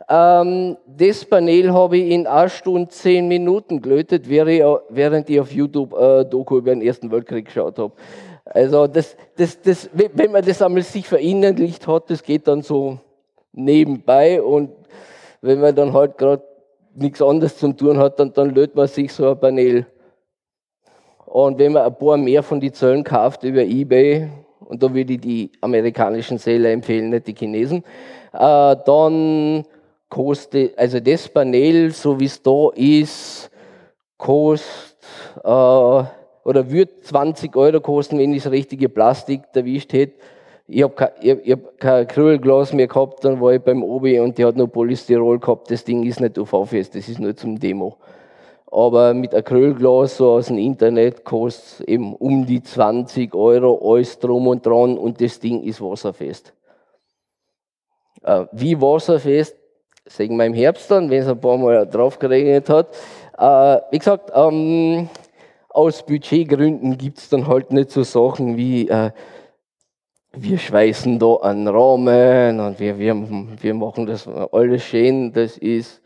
Ähm, 0.08 0.78
das 0.86 1.26
Panel 1.26 1.74
habe 1.74 1.98
ich 1.98 2.12
in 2.12 2.28
1 2.28 2.52
Stunde 2.52 2.90
10 2.90 3.28
Minuten 3.28 3.82
gelötet, 3.82 4.30
während 4.30 5.30
ich 5.30 5.40
auf 5.40 5.52
YouTube 5.52 5.94
äh, 5.94 6.26
Doku 6.26 6.58
über 6.58 6.72
den 6.72 6.82
Ersten 6.82 7.10
Weltkrieg 7.12 7.46
geschaut 7.46 7.80
habe. 7.80 7.94
Also 8.46 8.86
das, 8.86 9.18
das, 9.36 9.60
das, 9.62 9.90
wenn 9.94 10.32
man 10.32 10.46
das 10.46 10.62
einmal 10.62 10.84
sich 10.84 11.08
verinnerlicht 11.08 11.88
hat, 11.88 12.12
das 12.12 12.22
geht 12.22 12.48
dann 12.48 12.62
so 12.62 13.00
nebenbei 13.54 14.42
und 14.42 14.70
wenn 15.46 15.62
man 15.62 15.76
dann 15.76 15.94
halt 15.94 16.18
gerade 16.18 16.44
nichts 16.96 17.22
anderes 17.22 17.58
zum 17.58 17.78
tun 17.78 17.98
hat, 17.98 18.20
dann, 18.20 18.34
dann 18.34 18.50
löt 18.50 18.76
man 18.76 18.88
sich 18.88 19.14
so 19.14 19.30
ein 19.30 19.40
Panel. 19.40 19.86
Und 21.26 21.60
wenn 21.60 21.74
man 21.74 21.84
ein 21.84 21.98
paar 21.98 22.18
mehr 22.18 22.42
von 22.44 22.60
den 22.60 22.74
Zöllen 22.74 23.04
kauft 23.04 23.44
über 23.44 23.62
Ebay, 23.62 24.30
und 24.60 24.82
da 24.82 24.94
würde 24.94 25.14
ich 25.14 25.22
die 25.22 25.52
amerikanischen 25.62 26.38
Seller 26.38 26.72
empfehlen, 26.72 27.10
nicht 27.10 27.28
die 27.28 27.36
Chinesen, 27.36 27.84
äh, 28.34 28.76
dann 28.86 29.64
kostet, 30.10 30.78
also 30.78 31.00
das 31.00 31.28
Panel, 31.28 31.92
so 31.92 32.20
wie 32.20 32.26
es 32.26 32.42
da 32.42 32.70
ist, 32.76 33.52
kostet, 34.18 34.98
äh, 35.44 35.48
oder 35.48 36.70
würde 36.72 37.02
20 37.02 37.56
Euro 37.56 37.82
kosten, 37.82 38.18
wenn 38.18 38.34
ich 38.34 38.44
das 38.44 38.52
richtige 38.52 38.88
Plastik 38.88 39.42
erwischt 39.54 39.94
hätte 39.94 40.16
ich 40.68 40.84
habe 40.84 40.94
kein, 40.96 41.12
ich, 41.22 41.52
hab 41.52 41.80
kein 41.80 42.04
Acrylglas 42.04 42.74
mehr 42.74 42.88
gehabt, 42.88 43.24
dann 43.24 43.40
war 43.40 43.54
ich 43.54 43.62
beim 43.62 43.84
Obi 43.84 44.20
und 44.20 44.38
der 44.38 44.48
hat 44.48 44.56
nur 44.56 44.68
Polystyrol 44.68 45.40
gehabt. 45.40 45.70
Das 45.70 45.84
Ding 45.84 46.04
ist 46.04 46.20
nicht 46.20 46.38
UV-fest, 46.38 46.96
das 46.96 47.08
ist 47.08 47.20
nur 47.20 47.36
zum 47.36 47.60
Demo. 47.60 47.98
Aber 48.72 49.14
mit 49.14 49.34
Acrylglas 49.34 50.18
so 50.18 50.32
aus 50.32 50.48
dem 50.48 50.58
Internet 50.58 51.24
kostet 51.24 51.66
es 51.66 51.80
eben 51.82 52.16
um 52.16 52.46
die 52.46 52.64
20 52.64 53.34
Euro, 53.36 53.94
alles 53.94 54.18
drum 54.20 54.48
und 54.48 54.66
dran 54.66 54.98
und 54.98 55.22
das 55.22 55.40
Ding 55.40 55.62
ist 55.64 55.82
wasserfest. 55.82 56.54
Äh, 58.24 58.46
wie 58.52 58.82
wasserfest, 58.82 59.56
sehen 60.08 60.36
wir 60.36 60.46
im 60.46 60.54
Herbst 60.54 60.90
dann, 60.90 61.10
wenn 61.12 61.22
es 61.22 61.28
ein 61.28 61.40
paar 61.40 61.58
Mal 61.58 61.86
drauf 61.88 62.18
geregnet 62.18 62.70
hat. 62.70 62.88
Äh, 63.38 63.82
wie 63.92 64.00
gesagt, 64.00 64.32
ähm, 64.34 65.10
aus 65.70 66.04
Budgetgründen 66.04 66.98
gibt 66.98 67.20
es 67.20 67.30
dann 67.30 67.48
halt 67.48 67.72
nicht 67.72 67.92
so 67.92 68.04
Sachen 68.04 68.58
wie 68.58 68.90
äh, 68.90 69.12
wir 70.38 70.58
schweißen 70.58 71.20
da 71.20 71.36
einen 71.38 71.68
Rahmen 71.68 72.60
und 72.60 72.80
wir, 72.80 72.98
wir, 72.98 73.16
wir 73.62 73.74
machen 73.74 74.06
das 74.06 74.28
alles 74.28 74.84
schön. 74.84 75.32
Das 75.32 75.58
ist 75.58 76.02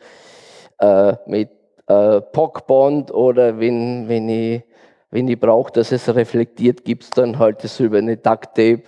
äh, 0.80 1.14
mit 1.26 1.50
äh, 1.88 2.22
Pockband 2.22 3.14
oder 3.14 3.60
wenn, 3.60 4.08
wenn 4.08 4.30
ich, 4.30 4.64
wenn 5.12 5.28
ich 5.28 5.40
brauche, 5.40 5.72
dass 5.72 5.92
es 5.92 6.14
reflektiert, 6.14 6.86
gibt 6.86 7.04
es 7.04 7.10
dann 7.10 7.40
halt 7.40 7.64
das 7.64 7.78
silberne 7.78 8.18
Ducktape. 8.18 8.84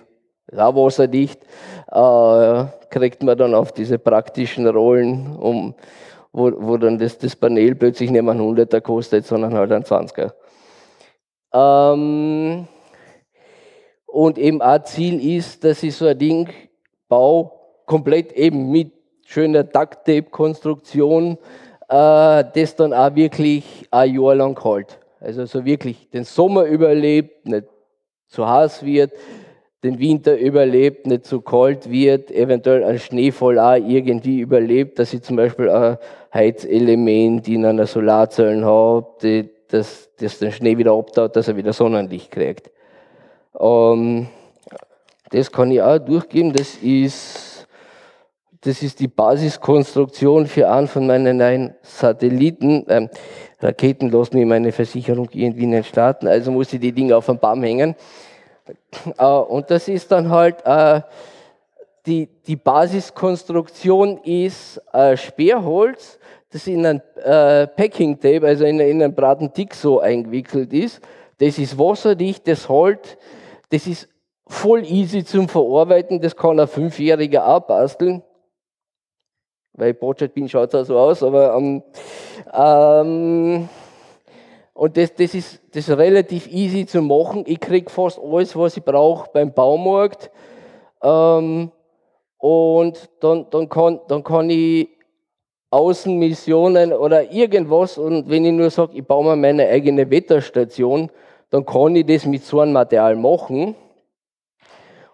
Das 0.46 0.58
ist 0.58 0.60
auch 0.60 0.74
wasserdicht. 0.74 1.42
Äh, 1.90 2.64
kriegt 2.90 3.22
man 3.22 3.36
dann 3.36 3.54
auf 3.54 3.72
diese 3.72 3.98
praktischen 3.98 4.66
Rollen, 4.66 5.36
um, 5.36 5.74
wo, 6.32 6.52
wo 6.56 6.76
dann 6.76 6.98
das, 6.98 7.18
das 7.18 7.36
Panel 7.36 7.74
plötzlich 7.74 8.10
nicht 8.10 8.22
mehr 8.22 8.34
ein 8.34 8.40
100er 8.40 8.80
kostet, 8.80 9.26
sondern 9.26 9.54
halt 9.54 9.72
ein 9.72 9.84
20er. 9.84 10.32
Ähm, 11.54 12.68
und 14.12 14.38
eben 14.38 14.60
auch 14.60 14.82
Ziel 14.84 15.36
ist, 15.36 15.64
dass 15.64 15.82
ich 15.82 15.96
so 15.96 16.06
ein 16.06 16.18
Ding 16.18 16.48
baue, 17.08 17.50
komplett 17.86 18.32
eben 18.32 18.70
mit 18.70 18.92
schöner 19.24 19.64
Duct-Tape-Konstruktion, 19.64 21.38
äh, 21.88 22.44
das 22.54 22.76
dann 22.76 22.92
auch 22.92 23.14
wirklich 23.14 23.88
ein 23.90 24.14
Jahr 24.14 24.34
lang 24.34 24.62
hält. 24.62 24.98
Also 25.20 25.46
so 25.46 25.64
wirklich 25.64 26.10
den 26.10 26.24
Sommer 26.24 26.64
überlebt, 26.64 27.46
nicht 27.46 27.66
zu 28.28 28.48
heiß 28.48 28.84
wird, 28.84 29.12
den 29.82 29.98
Winter 29.98 30.38
überlebt, 30.38 31.06
nicht 31.06 31.24
zu 31.24 31.40
kalt 31.40 31.90
wird, 31.90 32.30
eventuell 32.30 32.84
ein 32.84 32.98
Schneefall 32.98 33.58
auch 33.58 33.74
irgendwie 33.74 34.40
überlebt, 34.40 34.98
dass 34.98 35.12
ich 35.12 35.22
zum 35.22 35.36
Beispiel 35.36 35.70
ein 35.70 35.98
Heizelement 36.32 37.48
in 37.48 37.64
einer 37.64 37.86
Solarzelle 37.86 38.64
habe, 38.64 39.48
das, 39.68 40.10
das 40.18 40.38
den 40.38 40.52
Schnee 40.52 40.76
wieder 40.76 40.92
abtaut, 40.92 41.34
dass 41.34 41.48
er 41.48 41.56
wieder 41.56 41.72
Sonnenlicht 41.72 42.30
kriegt. 42.30 42.70
Ähm, 43.58 44.28
das 45.30 45.50
kann 45.50 45.70
ich 45.70 45.82
auch 45.82 45.98
durchgeben. 45.98 46.52
Das 46.52 46.76
ist 46.76 47.52
das 48.64 48.80
ist 48.80 49.00
die 49.00 49.08
Basiskonstruktion 49.08 50.46
für 50.46 50.70
einen 50.70 50.86
von 50.86 51.04
meinen 51.04 51.38
neuen 51.38 51.74
Satelliten. 51.82 52.86
Ähm, 52.88 53.10
Raketen 53.58 54.08
lassen 54.10 54.38
mir 54.38 54.46
meine 54.46 54.70
Versicherung 54.70 55.28
irgendwie 55.32 55.66
nicht 55.66 55.88
starten, 55.88 56.28
also 56.28 56.52
muss 56.52 56.72
ich 56.72 56.80
die 56.80 56.92
Dinge 56.92 57.16
auf 57.16 57.26
den 57.26 57.38
Baum 57.38 57.62
hängen. 57.64 57.96
Äh, 59.18 59.24
und 59.24 59.68
das 59.68 59.88
ist 59.88 60.12
dann 60.12 60.30
halt, 60.30 60.64
äh, 60.64 61.00
die, 62.06 62.28
die 62.46 62.54
Basiskonstruktion 62.54 64.18
ist 64.18 64.80
äh, 64.92 65.16
Sperrholz, 65.16 66.20
das 66.50 66.66
in 66.68 66.86
ein 66.86 67.02
äh, 67.16 67.66
Packing 67.66 68.18
Tape, 68.20 68.46
also 68.46 68.64
in, 68.64 68.78
in 68.78 69.02
einen 69.02 69.14
braten 69.14 69.52
Tick 69.52 69.74
so 69.74 69.98
eingewickelt 69.98 70.72
ist. 70.72 71.00
Das 71.38 71.58
ist 71.58 71.76
wasserdicht, 71.76 72.46
das 72.46 72.68
Holz, 72.68 73.16
das 73.72 73.86
ist 73.86 74.08
voll 74.46 74.84
easy 74.84 75.24
zum 75.24 75.48
Verarbeiten, 75.48 76.20
das 76.20 76.36
kann 76.36 76.60
ein 76.60 76.68
Fünfjähriger 76.68 77.46
auch 77.48 77.60
basteln. 77.60 78.22
Weil 79.72 79.92
ich 79.92 79.98
Botschafт 79.98 80.34
bin, 80.34 80.48
schaut 80.48 80.68
es 80.68 80.74
auch 80.74 80.84
so 80.84 80.98
aus, 80.98 81.22
aber 81.22 81.56
ähm, 81.56 81.82
ähm, 82.52 83.68
und 84.74 84.96
das, 84.96 85.14
das, 85.14 85.34
ist, 85.34 85.62
das 85.74 85.88
ist 85.88 85.96
relativ 85.96 86.46
easy 86.48 86.84
zu 86.84 87.00
machen. 87.00 87.44
Ich 87.46 87.60
kriege 87.60 87.90
fast 87.90 88.18
alles, 88.18 88.54
was 88.54 88.76
ich 88.76 88.84
brauche 88.84 89.30
beim 89.32 89.52
Baumarkt. 89.52 90.30
Ähm, 91.02 91.72
und 92.36 93.10
dann, 93.20 93.46
dann, 93.50 93.68
kann, 93.68 94.00
dann 94.08 94.22
kann 94.22 94.50
ich 94.50 94.88
Außenmissionen 95.70 96.92
oder 96.92 97.32
irgendwas 97.32 97.96
und 97.96 98.28
wenn 98.28 98.44
ich 98.44 98.52
nur 98.52 98.68
sage, 98.68 98.98
ich 98.98 99.06
baue 99.06 99.24
mir 99.24 99.36
meine 99.36 99.68
eigene 99.68 100.10
Wetterstation, 100.10 101.10
dann 101.52 101.66
kann 101.66 101.94
ich 101.94 102.06
das 102.06 102.24
mit 102.24 102.42
so 102.44 102.60
einem 102.60 102.72
Material 102.72 103.14
machen 103.14 103.74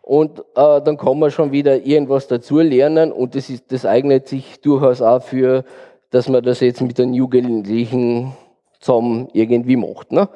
und 0.02 0.38
äh, 0.54 0.80
dann 0.80 0.96
kann 0.96 1.18
man 1.18 1.32
schon 1.32 1.50
wieder 1.50 1.84
irgendwas 1.84 2.28
dazu 2.28 2.60
lernen 2.60 3.10
und 3.10 3.34
das, 3.34 3.50
ist, 3.50 3.72
das 3.72 3.84
eignet 3.84 4.28
sich 4.28 4.60
durchaus 4.60 5.02
auch 5.02 5.20
für, 5.20 5.64
dass 6.10 6.28
man 6.28 6.44
das 6.44 6.60
jetzt 6.60 6.80
mit 6.80 6.96
den 6.96 7.12
Jugendlichen 7.12 8.36
zusammen 8.78 9.28
irgendwie 9.32 9.74
macht. 9.74 10.12
Ne? 10.12 10.28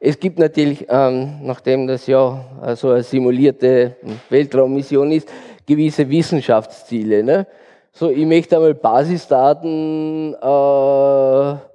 Es 0.00 0.18
gibt 0.18 0.38
natürlich, 0.38 0.86
ähm, 0.88 1.40
nachdem 1.42 1.86
das 1.86 2.06
ja 2.06 2.74
so 2.74 2.88
eine 2.88 3.02
simulierte 3.02 3.96
Weltraummission 4.30 5.12
ist, 5.12 5.30
gewisse 5.66 6.08
Wissenschaftsziele. 6.08 7.22
Ne? 7.22 7.46
So, 7.92 8.08
ich 8.08 8.24
möchte 8.24 8.56
einmal 8.56 8.72
Basisdaten 8.74 10.34
äh, 10.34 11.73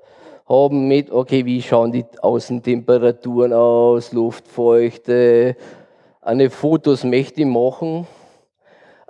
haben 0.50 0.88
mit, 0.88 1.12
okay, 1.12 1.46
wie 1.46 1.62
schauen 1.62 1.92
die 1.92 2.06
Außentemperaturen 2.22 3.54
aus, 3.54 4.12
Luftfeuchte, 4.12 5.56
eine 6.22 6.50
Fotos 6.50 7.04
möchte 7.04 7.42
ich 7.42 7.48
machen. 7.48 8.08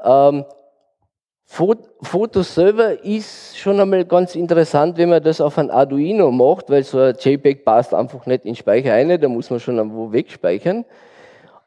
Ähm, 0.04 0.44
Fotos 1.46 2.54
selber 2.54 3.02
ist 3.04 3.58
schon 3.58 3.80
einmal 3.80 4.04
ganz 4.06 4.36
interessant, 4.36 4.98
wenn 4.98 5.10
man 5.10 5.24
das 5.24 5.42
auf 5.42 5.58
ein 5.58 5.72
Arduino 5.72 6.30
macht, 6.30 6.70
weil 6.70 6.84
so 6.84 7.00
ein 7.00 7.16
JPEG 7.20 7.66
passt 7.66 7.92
einfach 7.94 8.28
nicht 8.28 8.46
in 8.46 8.52
den 8.52 8.56
Speicher 8.56 8.94
rein, 8.94 9.20
da 9.20 9.28
muss 9.28 9.50
man 9.50 9.60
schon 9.60 9.78
irgendwo 9.78 10.12
wegspeichern. 10.12 10.86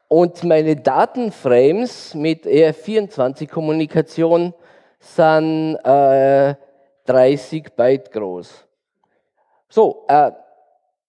Und 0.07 0.43
meine 0.45 0.77
Datenframes 0.77 2.15
mit 2.15 2.45
ER24-Kommunikation 2.45 4.53
sind 4.99 5.75
äh, 5.83 6.55
30 7.05 7.73
Byte 7.75 8.11
groß. 8.11 8.65
So, 9.75 10.05
äh, 10.07 10.29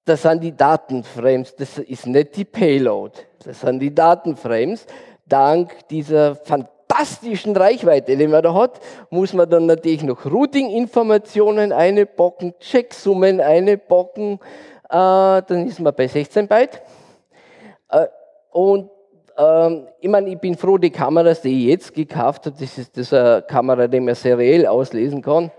das 0.06 0.22
sind 0.22 0.42
die 0.42 0.56
Datenframes, 0.56 1.54
das 1.54 1.76
ist 1.76 2.06
nicht 2.06 2.34
die 2.34 2.46
Payload, 2.46 3.12
das 3.44 3.60
sind 3.60 3.78
die 3.80 3.94
Datenframes. 3.94 4.86
Dank 5.26 5.86
dieser 5.88 6.34
fantastischen 6.34 7.54
Reichweite, 7.54 8.16
die 8.16 8.26
man 8.26 8.42
da 8.42 8.54
hat, 8.54 8.80
muss 9.10 9.34
man 9.34 9.50
dann 9.50 9.66
natürlich 9.66 10.02
noch 10.02 10.24
Routing-Informationen 10.24 11.72
einpacken, 11.72 12.54
Checksummen 12.58 13.38
einpacken, 13.38 14.40
äh, 14.88 14.88
dann 14.88 15.66
ist 15.66 15.80
man 15.80 15.94
bei 15.94 16.08
16 16.08 16.48
Byte. 16.48 16.80
Äh, 17.90 18.06
und 18.50 18.88
ähm, 19.36 19.88
ich 20.00 20.08
meine, 20.08 20.30
ich 20.30 20.38
bin 20.38 20.56
froh, 20.56 20.78
die 20.78 20.88
Kameras, 20.88 21.42
die 21.42 21.64
ich 21.64 21.68
jetzt 21.68 21.92
gekauft 21.92 22.46
habe, 22.46 22.56
das 22.58 22.78
ist, 22.78 22.96
das 22.96 23.12
eine 23.12 23.42
Kamera, 23.42 23.86
die 23.88 24.00
man 24.00 24.14
seriell 24.14 24.66
auslesen 24.66 25.20
kann. 25.20 25.50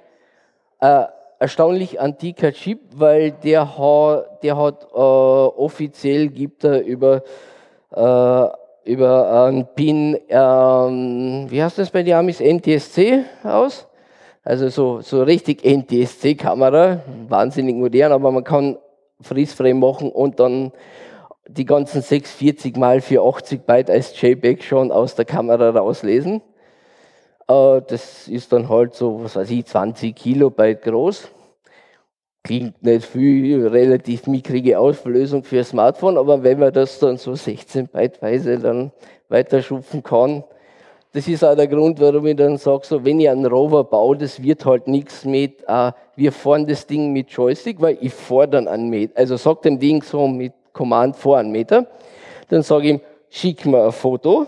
Äh, 0.80 1.06
erstaunlich 1.40 2.00
antiker 2.00 2.52
Chip, 2.52 2.80
weil 2.96 3.32
der 3.32 3.78
hat, 3.78 4.44
der 4.44 4.58
hat 4.58 4.84
äh, 4.94 4.98
offiziell 4.98 6.30
gibt 6.30 6.64
er 6.64 6.84
über, 6.84 7.24
äh, 7.92 8.92
über 8.92 9.46
einen 9.46 9.68
PIN, 9.76 10.18
ähm, 10.30 11.46
wie 11.50 11.64
heißt 11.64 11.78
das 11.78 11.90
bei 11.90 12.04
den 12.04 12.16
Amis, 12.16 12.40
NTSC 12.40 13.24
aus? 13.44 13.88
Also 14.44 14.70
so, 14.70 15.02
so 15.02 15.24
richtig 15.24 15.64
NTSC-Kamera, 15.66 17.00
wahnsinnig 17.28 17.76
modern, 17.76 18.12
aber 18.12 18.32
man 18.32 18.44
kann 18.44 18.78
Freeze-Frame 19.22 19.80
machen 19.80 20.12
und 20.12 20.40
dann 20.40 20.72
die 21.48 21.66
ganzen 21.66 22.02
640 22.02 22.78
mal 22.78 23.02
480 23.02 23.62
Byte 23.62 23.90
als 23.90 24.20
JPEG 24.20 24.64
schon 24.64 24.92
aus 24.92 25.16
der 25.16 25.26
Kamera 25.26 25.70
rauslesen. 25.70 26.42
Äh, 27.48 27.82
das 27.88 28.28
ist 28.28 28.52
dann 28.52 28.70
halt 28.70 28.96
so, 28.96 29.24
was 29.24 29.36
weiß 29.36 29.50
ich, 29.52 29.66
20 29.66 30.16
Kilobyte 30.16 30.82
groß. 30.82 31.30
Klingt 32.44 32.84
nicht 32.84 33.06
viel, 33.06 33.68
relativ 33.68 34.28
mickrige 34.28 34.78
Auflösung 34.80 35.44
für 35.44 35.60
ein 35.60 35.64
Smartphone, 35.64 36.18
aber 36.18 36.44
wenn 36.44 36.60
man 36.60 36.72
das 36.72 37.00
dann 37.00 37.18
so 37.18 37.34
16 37.34 37.88
Byteweise 37.88 38.60
dann 38.60 38.92
weiterschupfen 39.30 40.04
kann, 40.04 40.44
das 41.16 41.30
ist 41.30 41.46
auch 41.46 41.56
der 41.56 41.68
Grund, 41.68 42.00
warum 42.02 42.28
ich 42.28 42.36
dann 42.36 42.58
sage, 42.58 42.86
so, 42.86 43.06
wenn 43.06 43.22
ich 43.22 43.30
einen 43.30 43.46
Rover 43.46 43.86
baue, 43.86 44.18
das 44.18 44.44
wird 44.44 44.66
halt 44.66 44.90
nichts 44.90 45.24
mit, 45.24 45.64
äh, 45.66 45.94
wir 46.18 46.32
fahren 46.34 46.68
das 46.68 46.86
Ding 46.86 47.14
mit 47.14 47.30
Joystick, 47.30 47.82
weil 47.82 47.98
ich 48.02 48.14
fahre 48.14 48.50
dann 48.50 48.68
einen 48.68 48.90
Meter. 48.90 49.18
Also 49.18 49.38
sag 49.38 49.62
dem 49.62 49.80
Ding 49.80 50.04
so 50.04 50.28
mit 50.28 50.52
Command 50.74 51.16
vor 51.16 51.38
einen 51.38 51.52
Meter. 51.52 51.88
Dann 52.50 52.64
sage 52.64 52.86
ich 52.86 52.94
ihm, 52.96 53.02
schick 53.30 53.66
mir 53.66 53.86
ein 53.86 53.92
Foto. 53.94 54.46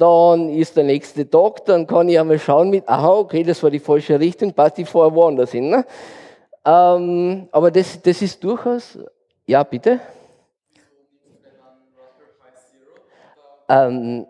Dann 0.00 0.48
ist 0.48 0.78
der 0.78 0.84
nächste 0.84 1.28
Tag, 1.28 1.66
dann 1.66 1.86
kann 1.86 2.08
ich 2.08 2.18
einmal 2.18 2.38
schauen 2.38 2.70
mit, 2.70 2.88
aha, 2.88 3.18
okay, 3.18 3.42
das 3.42 3.62
war 3.62 3.68
die 3.68 3.78
falsche 3.78 4.18
Richtung, 4.18 4.50
passt 4.54 4.78
die 4.78 4.86
vorher 4.86 5.14
woanders 5.14 5.52
hin. 5.52 5.68
Ne? 5.68 5.84
Ähm, 6.64 7.46
aber 7.52 7.70
das, 7.70 8.00
das 8.00 8.22
ist 8.22 8.42
durchaus, 8.42 8.98
ja 9.46 9.62
bitte. 9.62 10.00
Ähm, 13.68 14.26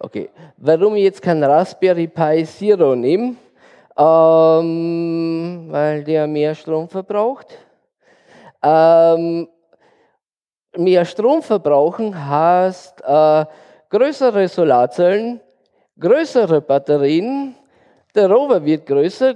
okay, 0.00 0.30
warum 0.56 0.96
ich 0.96 1.04
jetzt 1.04 1.22
kein 1.22 1.44
Raspberry 1.44 2.08
Pi 2.08 2.44
Zero 2.44 2.96
nehme, 2.96 3.36
ähm, 3.96 5.68
weil 5.70 6.02
der 6.02 6.26
mehr 6.26 6.56
Strom 6.56 6.88
verbraucht. 6.88 7.56
Ähm, 8.60 9.46
mehr 10.76 11.04
Strom 11.04 11.42
verbrauchen 11.42 12.28
heißt 12.28 13.02
äh, 13.04 13.44
größere 13.88 14.48
Solarzellen, 14.48 15.40
größere 15.98 16.60
Batterien, 16.60 17.54
der 18.14 18.30
Rover 18.30 18.64
wird 18.64 18.86
größer. 18.86 19.34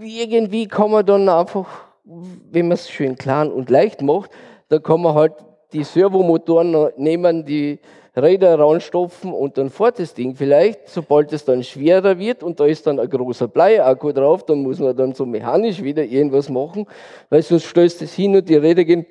Irgendwie 0.00 0.66
kann 0.68 0.90
man 0.90 1.04
dann 1.04 1.28
einfach, 1.28 1.66
wenn 2.04 2.68
man 2.68 2.74
es 2.74 2.88
schön 2.88 3.16
klein 3.16 3.50
und 3.50 3.70
leicht 3.70 4.02
macht, 4.02 4.30
da 4.68 4.78
kann 4.78 5.02
man 5.02 5.14
halt 5.14 5.34
die 5.72 5.84
Servomotoren 5.84 6.90
nehmen, 6.96 7.44
die 7.44 7.78
Räder 8.16 8.58
ranstopfen 8.58 9.32
und 9.32 9.58
dann 9.58 9.70
fährt 9.70 9.98
das 9.98 10.14
Ding 10.14 10.34
vielleicht. 10.34 10.88
Sobald 10.88 11.32
es 11.32 11.44
dann 11.44 11.62
schwerer 11.62 12.18
wird 12.18 12.42
und 12.42 12.58
da 12.58 12.66
ist 12.66 12.86
dann 12.86 12.98
ein 12.98 13.08
großer 13.08 13.48
Bleiakku 13.48 14.12
drauf, 14.12 14.44
dann 14.44 14.62
muss 14.62 14.78
man 14.78 14.96
dann 14.96 15.14
so 15.14 15.24
mechanisch 15.24 15.82
wieder 15.82 16.04
irgendwas 16.04 16.48
machen, 16.48 16.86
weil 17.30 17.42
sonst 17.42 17.64
stößt 17.64 18.02
es 18.02 18.14
hin 18.14 18.36
und 18.36 18.48
die 18.48 18.56
Räder 18.56 18.84
gehen. 18.84 19.06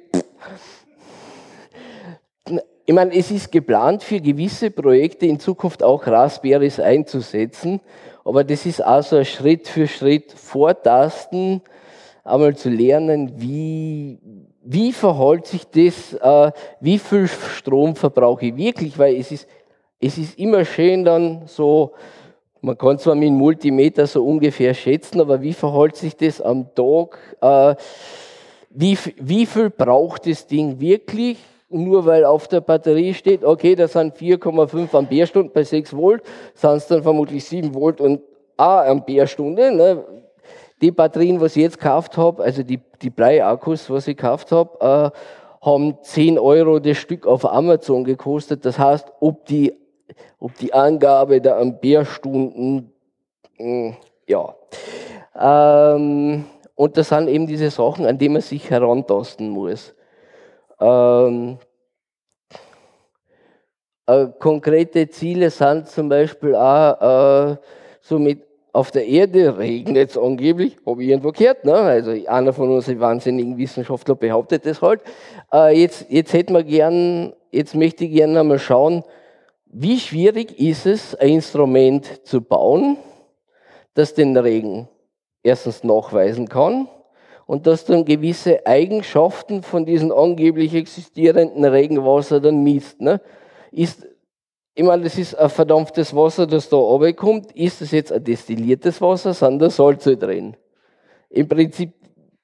Ich 2.89 2.93
meine, 2.93 3.13
es 3.13 3.32
ist 3.32 3.52
geplant 3.52 4.02
für 4.02 4.21
gewisse 4.21 4.71
Projekte 4.71 5.26
in 5.26 5.41
Zukunft 5.41 5.84
auch 5.84 6.08
Raspberries 6.08 6.80
einzusetzen, 6.80 7.82
aber 8.23 8.45
das 8.45 8.65
ist 8.65 8.80
also 8.80 9.26
Schritt 9.26 9.67
für 9.67 9.88
Schritt 9.88 10.32
vortasten, 10.32 11.62
einmal 12.23 12.56
zu 12.56 12.69
lernen, 12.69 13.34
wie, 13.41 14.19
wie 14.63 14.93
verhält 14.93 15.47
sich 15.47 15.65
das, 15.65 16.13
äh, 16.13 16.54
wie 16.80 16.97
viel 16.97 17.28
Strom 17.28 17.97
verbrauche 17.97 18.45
ich 18.45 18.56
wirklich, 18.56 18.97
weil 18.97 19.17
es 19.17 19.34
ist, 19.34 19.50
es 20.00 20.17
ist 20.17 20.39
immer 20.39 20.63
schön 20.63 21.04
dann 21.04 21.41
so, 21.45 21.91
man 22.62 22.78
kann 22.78 23.00
zwar 23.00 23.15
mit 23.15 23.34
Multimeter 23.34 24.08
so 24.08 24.26
ungefähr 24.26 24.73
schätzen, 24.73 25.19
aber 25.19 25.41
wie 25.41 25.54
verhält 25.54 25.97
sich 25.97 26.15
das 26.15 26.39
am 26.39 26.73
Tag, 26.73 27.19
äh, 27.41 27.76
wie, 28.69 28.97
wie 29.17 29.45
viel 29.45 29.71
braucht 29.71 30.26
das 30.26 30.47
Ding 30.47 30.80
wirklich, 30.80 31.38
nur 31.70 32.06
weil 32.06 32.26
auf 32.26 32.48
der 32.48 32.62
Batterie 32.62 33.14
steht, 33.14 33.44
okay, 33.44 33.76
das 33.76 33.94
sind 33.94 34.16
4,5 34.16 34.96
Ampere-Stunden 34.96 35.52
bei 35.54 35.64
6 35.64 35.96
Volt, 35.96 36.24
sind 36.54 36.78
es 36.78 36.88
dann 36.88 37.04
vermutlich 37.04 37.44
7 37.46 37.74
Volt 37.74 38.00
und 38.00 38.22
1 38.58 38.90
Ampere-Stunde, 38.90 39.72
ne? 39.72 40.04
die 40.82 40.92
Batterien, 40.92 41.42
was 41.42 41.56
ich 41.56 41.64
jetzt 41.64 41.80
gekauft 41.80 42.18
habe, 42.18 42.44
also 42.44 42.64
die, 42.64 42.80
die 43.02 43.10
Bleiakkus, 43.10 43.90
was 43.90 44.08
ich 44.08 44.18
gekauft 44.18 44.52
habe, 44.52 45.12
äh, 45.14 45.66
haben 45.66 45.98
10 46.02 46.38
Euro 46.40 46.80
das 46.80 46.98
Stück 46.98 47.26
auf 47.26 47.46
Amazon 47.46 48.04
gekostet. 48.04 48.64
Das 48.64 48.78
heißt, 48.78 49.12
ob 49.20 49.46
die, 49.46 49.74
ob 50.40 50.56
die 50.58 50.74
Angabe 50.74 51.42
der 51.42 51.58
Amperestunden, 51.58 52.94
hm, 53.58 53.96
ja. 54.28 54.56
Ähm, 55.36 56.46
und 56.76 56.98
das 56.98 57.10
sind 57.10 57.28
eben 57.28 57.48
diese 57.48 57.72
Sachen, 57.72 58.06
an 58.06 58.18
die 58.18 58.30
man 58.30 58.42
sich 58.42 58.70
herantasten 58.70 59.50
muss. 59.50 59.96
Ähm, 60.80 61.58
äh, 64.06 64.28
konkrete 64.40 65.10
Ziele 65.10 65.50
sind 65.50 65.88
zum 65.88 66.10
Beispiel 66.10 66.56
auch 66.56 67.52
äh, 67.52 67.58
so 68.02 68.20
mit 68.20 68.44
auf 68.74 68.92
der 68.92 69.08
Erde 69.08 69.58
regnet 69.58 70.12
es 70.12 70.18
angeblich, 70.18 70.78
habe 70.86 71.04
ich 71.04 71.10
irgendwo 71.10 71.32
gehört, 71.32 71.66
ne? 71.66 71.74
also 71.74 72.12
einer 72.12 72.54
von 72.54 72.70
unseren 72.70 73.00
wahnsinnigen 73.00 73.58
Wissenschaftler 73.58 74.13
behauptet 74.13 74.68
das 74.68 74.84
halt. 74.84 75.02
Äh, 75.52 75.82
jetzt, 75.82 76.06
jetzt 76.10 76.32
hätten 76.34 76.54
wir 76.54 76.63
gern, 76.63 77.34
jetzt 77.52 77.74
möchte 77.74 78.06
ich 78.06 78.12
gerne 78.12 78.40
einmal 78.40 78.60
schauen, 78.60 79.04
wie 79.66 80.00
schwierig 80.00 80.60
ist 80.60 80.86
es, 80.86 81.16
ein 81.16 81.30
Instrument 81.30 82.26
zu 82.26 82.40
bauen, 82.40 82.98
das 83.96 84.13
den 84.13 84.38
Regen 84.38 84.88
erstens 85.42 85.84
nachweisen 85.84 86.48
kann 86.48 86.88
und 87.48 87.66
das 87.66 87.86
dann 87.86 88.06
gewisse 88.06 88.68
Eigenschaften 88.68 89.64
von 89.64 89.86
diesem 89.86 90.12
angeblich 90.12 90.76
existierenden 90.76 91.66
Regenwasser 91.66 92.40
dann 92.40 92.62
misst. 92.62 93.02
Ne? 93.02 93.20
Ist 93.72 94.06
ich 94.80 94.84
meine, 94.84 95.06
das 95.06 95.18
ist 95.18 95.34
ein 95.34 95.50
verdampftes 95.50 96.16
Wasser, 96.16 96.46
das 96.46 96.70
da 96.70 96.78
kommt. 97.14 97.52
Ist 97.54 97.82
das 97.82 97.90
jetzt 97.90 98.12
ein 98.12 98.24
destilliertes 98.24 99.02
Wasser? 99.02 99.34
Sind 99.34 99.60
da 99.60 99.72
Salze 99.72 100.18
drin? 100.18 100.56
Im 101.32 101.48
Prinzip 101.48 101.94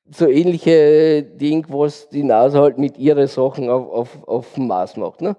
so 0.10 0.28
ähnliche 0.28 1.22
Ding, 1.22 1.64
was 1.70 2.10
die 2.10 2.24
NASA 2.24 2.60
halt 2.60 2.80
mit 2.80 2.98
ihren 2.98 3.28
Sachen 3.28 3.70
auf, 3.70 3.88
auf, 3.88 4.28
auf 4.28 4.54
dem 4.56 4.66
Mars 4.66 4.98
macht. 4.98 5.22
Ne? 5.22 5.36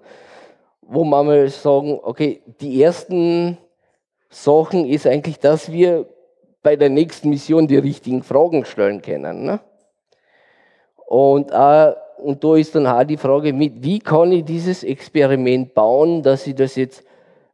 Wo 0.81 1.03
man 1.03 1.25
mal 1.25 1.49
sagen, 1.49 1.99
okay, 2.01 2.41
die 2.61 2.81
ersten 2.81 3.57
Sachen 4.29 4.85
ist 4.85 5.05
eigentlich, 5.05 5.39
dass 5.39 5.73
wir 5.73 6.07
bei 6.65 6.75
der 6.75 6.89
nächsten 6.89 7.29
Mission 7.29 7.67
die 7.67 7.77
richtigen 7.77 8.23
Fragen 8.23 8.65
stellen 8.65 9.03
können. 9.03 9.45
Ne? 9.45 9.59
Und 11.05 11.53
auch 11.53 11.95
und 12.17 12.43
da 12.43 12.55
ist 12.55 12.73
dann 12.73 12.87
auch 12.87 13.03
die 13.03 13.17
Frage 13.17 13.53
mit, 13.53 13.83
wie 13.83 13.99
kann 13.99 14.31
ich 14.31 14.45
dieses 14.45 14.83
Experiment 14.83 15.75
bauen, 15.75 16.23
dass 16.23 16.47
ich 16.47 16.55
das 16.55 16.75
jetzt 16.75 17.03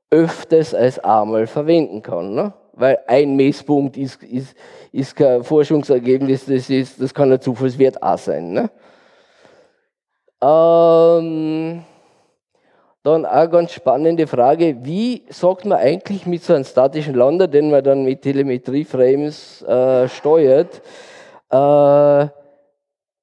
öfters 0.10 0.74
als 0.74 0.98
einmal 1.00 1.46
verwenden 1.46 2.02
kann. 2.02 2.34
Ne? 2.36 2.54
Weil 2.74 3.00
ein 3.08 3.36
Messpunkt 3.36 3.98
ist, 3.98 4.24
ist, 4.24 4.56
ist 4.94 5.16
kein 5.16 5.44
Forschungsergebnis, 5.44 6.46
das, 6.46 6.70
ist, 6.70 7.02
das 7.02 7.14
kann 7.14 7.34
ein 7.34 7.42
Zufallswert 7.42 8.02
auch 8.02 8.18
sein. 8.18 8.54
Ne? 8.54 8.70
Ähm, 10.42 11.84
dann 13.04 13.26
auch 13.26 13.50
ganz 13.50 13.74
spannende 13.74 14.28
Frage, 14.28 14.78
wie 14.84 15.24
sagt 15.30 15.66
man 15.66 15.80
eigentlich 15.80 16.26
mit 16.26 16.44
so 16.44 16.54
einem 16.54 16.64
statischen 16.64 17.16
Lander, 17.16 17.48
den 17.48 17.72
man 17.72 17.84
dann 17.84 18.04
mit 18.04 18.22
Telemetrieframes 18.22 19.64
äh, 19.64 20.08
steuert, 20.08 20.82
äh, 21.50 22.28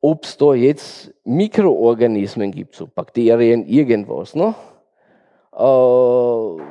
ob 0.00 0.24
es 0.24 0.36
da 0.36 0.54
jetzt 0.54 1.14
Mikroorganismen 1.24 2.50
gibt, 2.50 2.74
so 2.74 2.88
Bakterien, 2.92 3.66
irgendwas. 3.66 4.34
Ne? 4.34 4.54
Äh, 5.52 6.62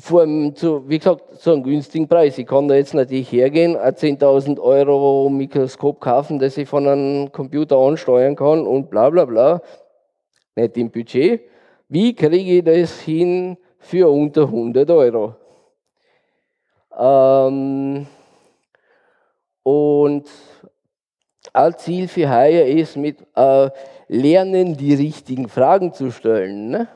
vor 0.00 0.22
einem, 0.22 0.54
zu, 0.54 0.88
wie 0.88 0.98
gesagt, 0.98 1.40
zu 1.40 1.52
einem 1.52 1.62
günstigen 1.62 2.08
Preis. 2.08 2.38
Ich 2.38 2.46
kann 2.46 2.68
da 2.68 2.74
jetzt 2.74 2.94
natürlich 2.94 3.32
hergehen, 3.32 3.76
ein 3.76 3.94
10.000 3.94 4.58
Euro 4.60 5.28
Mikroskop 5.30 6.00
kaufen, 6.00 6.38
das 6.38 6.56
ich 6.56 6.68
von 6.68 6.86
einem 6.86 7.32
Computer 7.32 7.76
ansteuern 7.76 8.36
kann 8.36 8.66
und 8.66 8.90
bla 8.90 9.10
bla 9.10 9.24
bla. 9.24 9.62
Nicht 10.56 10.76
im 10.76 10.90
Budget. 10.90 11.42
Wie 11.92 12.14
kriege 12.14 12.58
ich 12.58 12.64
das 12.64 13.00
hin 13.00 13.56
für 13.80 14.08
unter 14.08 14.42
100 14.42 14.88
Euro? 14.92 15.34
Ähm, 16.96 18.06
und 19.64 20.24
ein 21.52 21.78
Ziel 21.78 22.06
für 22.06 22.30
heuer 22.30 22.64
ist, 22.64 22.96
mit 22.96 23.26
äh, 23.34 23.70
Lernen 24.06 24.76
die 24.76 24.94
richtigen 24.94 25.48
Fragen 25.48 25.92
zu 25.92 26.12
stellen. 26.12 26.70
Ne? 26.70 26.88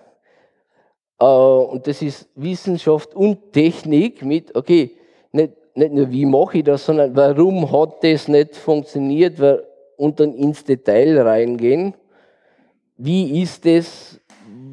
Äh, 1.18 1.24
und 1.24 1.88
das 1.88 2.00
ist 2.00 2.28
Wissenschaft 2.36 3.16
und 3.16 3.52
Technik 3.52 4.24
mit, 4.24 4.54
okay, 4.54 4.92
nicht, 5.32 5.54
nicht 5.74 5.92
nur 5.92 6.08
wie 6.12 6.24
mache 6.24 6.58
ich 6.58 6.64
das, 6.64 6.86
sondern 6.86 7.16
warum 7.16 7.68
hat 7.72 8.04
das 8.04 8.28
nicht 8.28 8.54
funktioniert 8.54 9.40
und 9.96 10.20
dann 10.20 10.34
ins 10.34 10.62
Detail 10.62 11.20
reingehen. 11.20 11.94
Wie 12.96 13.42
ist 13.42 13.66
das? 13.66 14.20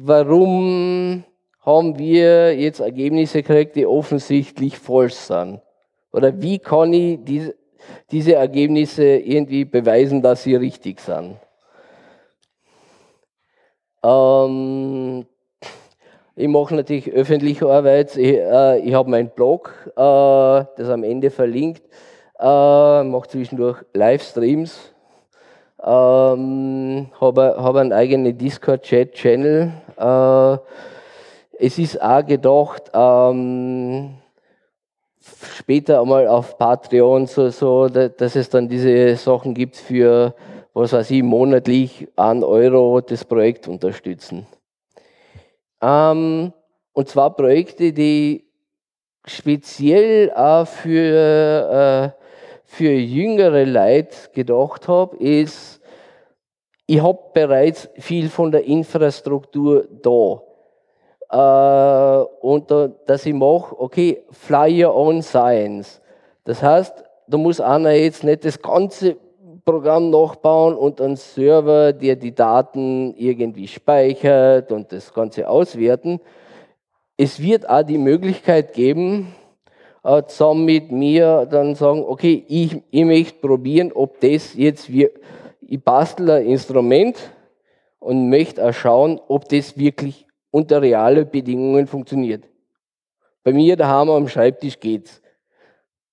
Warum 0.04 1.22
haben 1.60 1.98
wir 1.98 2.58
jetzt 2.58 2.80
Ergebnisse 2.80 3.42
gekriegt, 3.42 3.76
die 3.76 3.86
offensichtlich 3.86 4.78
falsch 4.78 5.14
sind? 5.14 5.60
Oder 6.10 6.42
wie 6.42 6.58
kann 6.58 6.92
ich 6.92 7.18
diese, 7.22 7.54
diese 8.10 8.34
Ergebnisse 8.34 9.04
irgendwie 9.04 9.64
beweisen, 9.64 10.22
dass 10.22 10.42
sie 10.42 10.56
richtig 10.56 11.00
sind. 11.00 11.36
Ähm, 14.04 15.26
ich 16.34 16.48
mache 16.48 16.74
natürlich 16.74 17.12
öffentliche 17.12 17.68
Arbeit. 17.68 18.16
Ich, 18.16 18.36
äh, 18.36 18.80
ich 18.80 18.94
habe 18.94 19.10
meinen 19.10 19.30
Blog, 19.30 19.72
äh, 19.96 20.00
das 20.00 20.88
am 20.88 21.04
Ende 21.04 21.30
verlinkt, 21.30 21.82
äh, 22.38 23.04
mache 23.04 23.28
zwischendurch 23.28 23.84
Livestreams, 23.94 24.92
ähm, 25.84 27.08
habe 27.20 27.56
hab 27.58 27.76
einen 27.76 27.92
eigenen 27.92 28.36
Discord-Chat-Channel. 28.36 29.72
Äh, 30.02 30.58
es 31.58 31.78
ist 31.78 32.02
auch 32.02 32.26
gedacht, 32.26 32.90
ähm, 32.92 34.14
später 35.54 36.00
einmal 36.00 36.26
auf 36.26 36.58
Patreon 36.58 37.26
so, 37.26 37.50
so, 37.50 37.88
dass 37.88 38.34
es 38.34 38.50
dann 38.50 38.68
diese 38.68 39.14
Sachen 39.16 39.54
gibt 39.54 39.76
für, 39.76 40.34
was 40.74 40.92
weiß 40.92 41.10
ich, 41.12 41.22
monatlich 41.22 42.08
ein 42.16 42.42
Euro 42.42 43.00
das 43.00 43.24
Projekt 43.24 43.68
unterstützen. 43.68 44.46
Ähm, 45.80 46.52
und 46.92 47.08
zwar 47.08 47.34
Projekte, 47.36 47.92
die 47.92 48.44
speziell 49.24 50.32
auch 50.32 50.66
für, 50.66 52.14
äh, 52.16 52.22
für 52.64 52.92
jüngere 52.92 53.64
Leute 53.64 54.16
gedacht 54.32 54.88
habe, 54.88 55.16
ist, 55.18 55.80
ich 56.86 57.02
habe 57.02 57.18
bereits 57.32 57.88
viel 57.98 58.28
von 58.28 58.50
der 58.50 58.64
Infrastruktur 58.64 59.86
da 60.02 60.42
äh, 61.32 62.24
und 62.40 62.70
da, 62.70 62.88
dass 63.06 63.24
ich 63.24 63.34
mache, 63.34 63.80
okay, 63.80 64.22
fly 64.30 64.84
your 64.84 64.94
own 64.94 65.22
science. 65.22 66.00
Das 66.44 66.62
heißt, 66.62 67.04
da 67.26 67.38
muss 67.38 67.60
einer 67.60 67.92
jetzt 67.92 68.24
nicht 68.24 68.44
das 68.44 68.60
ganze 68.60 69.16
Programm 69.64 70.10
nachbauen 70.10 70.74
und 70.74 71.00
einen 71.00 71.16
Server, 71.16 71.92
der 71.92 72.16
die 72.16 72.34
Daten 72.34 73.14
irgendwie 73.16 73.68
speichert 73.68 74.72
und 74.72 74.92
das 74.92 75.14
Ganze 75.14 75.48
auswerten. 75.48 76.20
Es 77.16 77.40
wird 77.40 77.68
auch 77.68 77.84
die 77.84 77.98
Möglichkeit 77.98 78.72
geben, 78.72 79.34
äh, 80.02 80.24
zusammen 80.24 80.64
mit 80.64 80.90
mir 80.90 81.46
dann 81.48 81.76
sagen, 81.76 82.04
okay, 82.06 82.44
ich, 82.48 82.82
ich 82.90 83.04
möchte 83.04 83.38
probieren, 83.40 83.92
ob 83.92 84.20
das 84.20 84.54
jetzt, 84.54 84.92
wir, 84.92 85.10
ich 85.72 85.82
bastel 85.82 86.30
ein 86.30 86.44
Instrument 86.44 87.16
und 87.98 88.28
möchte 88.28 88.62
auch 88.62 88.74
schauen, 88.74 89.18
ob 89.28 89.48
das 89.48 89.78
wirklich 89.78 90.26
unter 90.50 90.82
realen 90.82 91.30
Bedingungen 91.30 91.86
funktioniert. 91.86 92.44
Bei 93.42 93.54
mir 93.54 93.74
daheim 93.74 94.10
am 94.10 94.28
Schreibtisch 94.28 94.78
geht's. 94.78 95.22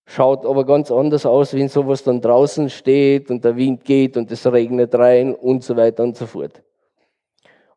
Schaut 0.06 0.45
aber 0.45 0.65
ganz 0.65 0.89
anders 0.91 1.26
aus, 1.26 1.54
wenn 1.54 1.67
sowas 1.67 2.04
dann 2.04 2.22
draußen 2.22 2.69
steht 2.69 3.30
und 3.30 3.43
der 3.43 3.58
Wind 3.58 3.84
geht 3.84 4.15
und 4.15 4.32
es 4.32 4.50
regnet 4.50 4.95
rein 4.95 5.36
und 5.36 5.62
so 5.62 5.76
weiter 5.76 6.04
und 6.04 6.15
so 6.15 6.26
fort. 6.26 6.63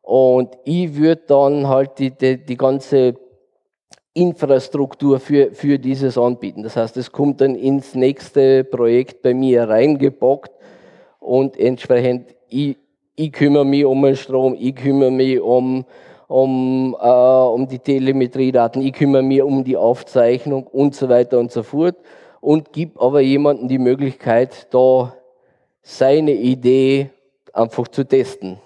Und 0.01 0.57
ich 0.63 0.95
würde 0.95 1.23
dann 1.27 1.67
halt 1.67 1.99
die, 1.99 2.11
die, 2.11 2.37
die 2.45 2.57
ganze 2.57 3.15
Infrastruktur 4.13 5.19
für, 5.19 5.51
für 5.51 5.77
dieses 5.77 6.17
anbieten. 6.17 6.63
Das 6.63 6.77
heißt, 6.77 6.95
es 6.95 7.11
kommt 7.11 7.41
dann 7.41 7.55
ins 7.55 7.93
nächste 7.93 8.63
Projekt 8.63 9.21
bei 9.21 9.33
mir 9.33 9.67
reingepackt 9.67 10.52
und 11.23 11.57
entsprechend 11.57 12.35
ich, 12.49 12.77
ich 13.15 13.31
kümmere 13.31 13.65
mich 13.65 13.85
um 13.85 14.01
den 14.01 14.15
Strom, 14.15 14.55
ich 14.59 14.75
kümmere 14.75 15.11
mich 15.11 15.39
um 15.39 15.85
um, 16.27 16.95
äh, 16.99 17.07
um 17.07 17.67
die 17.67 17.77
Telemetriedaten, 17.77 18.81
ich 18.81 18.93
kümmere 18.93 19.21
mich 19.21 19.43
um 19.43 19.63
die 19.63 19.77
Aufzeichnung 19.77 20.65
und 20.65 20.95
so 20.95 21.07
weiter 21.07 21.37
und 21.37 21.51
so 21.51 21.61
fort 21.61 21.95
und 22.41 22.73
gebe 22.73 22.99
aber 22.99 23.21
jemandem 23.21 23.67
die 23.67 23.77
Möglichkeit, 23.77 24.67
da 24.73 25.13
seine 25.83 26.33
Idee 26.33 27.11
einfach 27.53 27.87
zu 27.87 28.03
testen. 28.03 28.57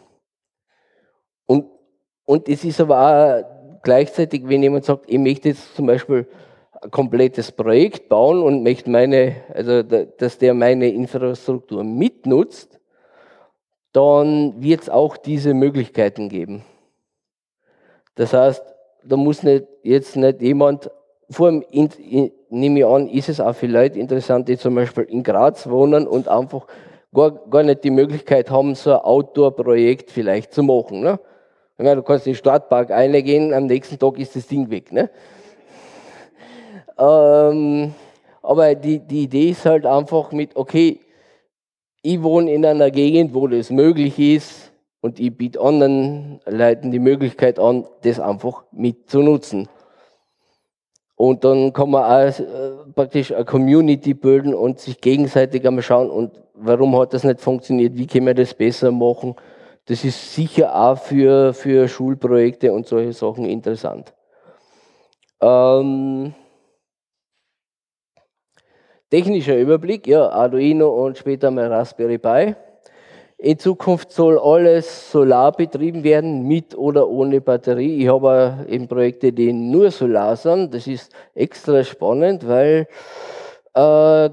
Und, 1.46 1.66
und 2.26 2.48
es 2.48 2.64
ist 2.64 2.80
aber 2.80 3.00
auch 3.00 3.82
gleichzeitig, 3.84 4.44
wenn 4.48 4.64
jemand 4.64 4.86
sagt, 4.86 5.06
ich 5.08 5.20
möchte 5.20 5.50
jetzt 5.50 5.76
zum 5.76 5.88
Beispiel 5.88 6.26
komplettes 6.92 7.52
Projekt 7.52 8.10
bauen 8.10 8.42
und 8.42 8.64
möchte 8.64 8.90
meine, 8.90 9.36
also 9.54 9.84
dass 9.84 10.38
der 10.38 10.54
meine 10.54 10.90
Infrastruktur 10.90 11.84
mitnutzt, 11.84 12.80
dann 13.94 14.62
wird 14.62 14.82
es 14.82 14.90
auch 14.90 15.18
diese 15.18 15.54
Möglichkeiten 15.54 16.30
geben. 16.30 16.64
Das 18.16 18.34
heißt, 18.34 18.64
da 19.04 19.16
muss 19.16 19.44
nicht, 19.44 19.66
jetzt 19.84 20.16
nicht 20.16 20.42
jemand, 20.42 20.92
vor 21.30 21.48
allem 21.48 21.64
in, 21.72 21.90
in, 21.98 22.32
nehme 22.50 22.80
ich 22.80 22.86
an, 22.86 23.08
ist 23.08 23.30
es 23.30 23.40
auch 23.40 23.56
für 23.56 23.68
Leute 23.68 24.00
interessant, 24.00 24.48
die 24.48 24.58
zum 24.58 24.76
Beispiel 24.76 25.04
in 25.04 25.24
Graz 25.24 25.68
wohnen 25.70 26.08
und 26.08 26.28
einfach 26.28 26.68
gar, 27.14 27.32
gar 27.32 27.64
nicht 27.64 27.84
die 27.84 27.92
Möglichkeit 27.92 28.50
haben, 28.52 28.76
so 28.76 28.92
ein 28.94 29.00
Outdoor-Projekt 29.00 30.12
vielleicht 30.12 30.54
zu 30.54 30.64
machen. 30.64 31.02
Ne? 31.02 31.20
Du 31.78 32.04
kannst 32.04 32.28
in 32.28 32.34
den 32.34 32.38
Stadtpark 32.38 32.90
reingehen, 32.90 33.54
am 33.54 33.66
nächsten 33.66 34.00
Tag 34.00 34.18
ist 34.20 34.36
das 34.36 34.48
Ding 34.48 34.70
weg. 34.70 34.92
Ne? 34.92 35.10
Ähm, 36.98 37.94
aber 38.42 38.76
die, 38.76 39.00
die 39.00 39.24
Idee 39.24 39.50
ist 39.50 39.66
halt 39.66 39.86
einfach 39.86 40.32
mit, 40.32 40.56
okay, 40.56 41.00
ich 42.02 42.22
wohne 42.24 42.52
in 42.54 42.66
einer 42.66 42.92
Gegend, 42.92 43.34
wo 43.34 43.48
das 43.48 43.70
möglich 43.70 44.18
ist 44.18 44.72
und 45.02 45.20
ich 45.20 45.36
biete 45.36 45.60
anderen 45.60 46.40
Leuten 46.46 46.92
die 46.92 47.00
Möglichkeit 47.00 47.60
an, 47.60 47.86
das 48.04 48.20
einfach 48.20 48.64
mitzunutzen. 48.72 49.68
Und 51.16 51.44
dann 51.44 51.74
kann 51.74 51.90
man 51.90 52.04
auch 52.04 52.40
äh, 52.40 52.92
praktisch 52.94 53.34
eine 53.34 53.44
Community 53.44 54.14
bilden 54.14 54.54
und 54.54 54.80
sich 54.80 55.02
gegenseitig 55.02 55.68
einmal 55.68 55.82
schauen, 55.82 56.10
und 56.10 56.40
warum 56.54 56.96
hat 56.98 57.14
das 57.14 57.24
nicht 57.24 57.42
funktioniert, 57.42 57.98
wie 57.98 58.06
können 58.06 58.28
wir 58.28 58.36
das 58.36 58.54
besser 58.54 58.92
machen. 58.92 59.36
Das 59.86 60.06
ist 60.06 60.36
sicher 60.36 60.76
auch 60.76 60.98
für, 60.98 61.54
für 61.54 61.88
Schulprojekte 61.88 62.72
und 62.72 62.86
solche 62.86 63.14
Sachen 63.14 63.46
interessant. 63.46 64.14
Ähm, 65.42 66.34
technischer 69.10 69.58
Überblick, 69.58 70.08
ja, 70.08 70.30
Arduino 70.30 70.90
und 71.06 71.18
später 71.18 71.52
mal 71.52 71.68
Raspberry 71.68 72.18
Pi. 72.18 72.56
In 73.40 73.60
Zukunft 73.60 74.12
soll 74.12 74.40
alles 74.40 75.12
solar 75.12 75.52
betrieben 75.52 76.04
werden, 76.04 76.48
mit 76.48 76.76
oder 76.76 77.08
ohne 77.08 77.40
Batterie. 77.40 78.02
Ich 78.02 78.08
habe 78.08 78.66
eben 78.68 78.88
Projekte, 78.88 79.32
die 79.32 79.54
nur 79.54 79.92
Solar 79.92 80.36
sind. 80.36 80.74
Das 80.74 80.88
ist 80.88 81.14
extra 81.36 81.84
spannend, 81.84 82.48
weil 82.48 82.88
äh, 83.76 84.30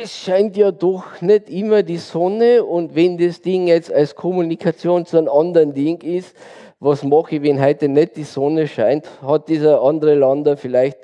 es 0.00 0.16
scheint 0.16 0.56
ja 0.56 0.70
doch 0.70 1.20
nicht 1.20 1.50
immer 1.50 1.82
die 1.82 1.96
Sonne 1.96 2.64
und 2.64 2.94
wenn 2.94 3.18
das 3.18 3.40
Ding 3.40 3.66
jetzt 3.66 3.92
als 3.92 4.14
Kommunikation 4.14 5.04
zu 5.04 5.18
einem 5.18 5.28
anderen 5.28 5.74
Ding 5.74 6.00
ist, 6.02 6.36
was 6.78 7.02
mache 7.02 7.36
ich, 7.36 7.42
wenn 7.42 7.60
heute 7.60 7.88
nicht 7.88 8.16
die 8.16 8.24
Sonne 8.24 8.68
scheint? 8.68 9.08
Hat 9.22 9.48
dieser 9.48 9.82
andere 9.82 10.14
Lander 10.14 10.56
vielleicht 10.56 10.98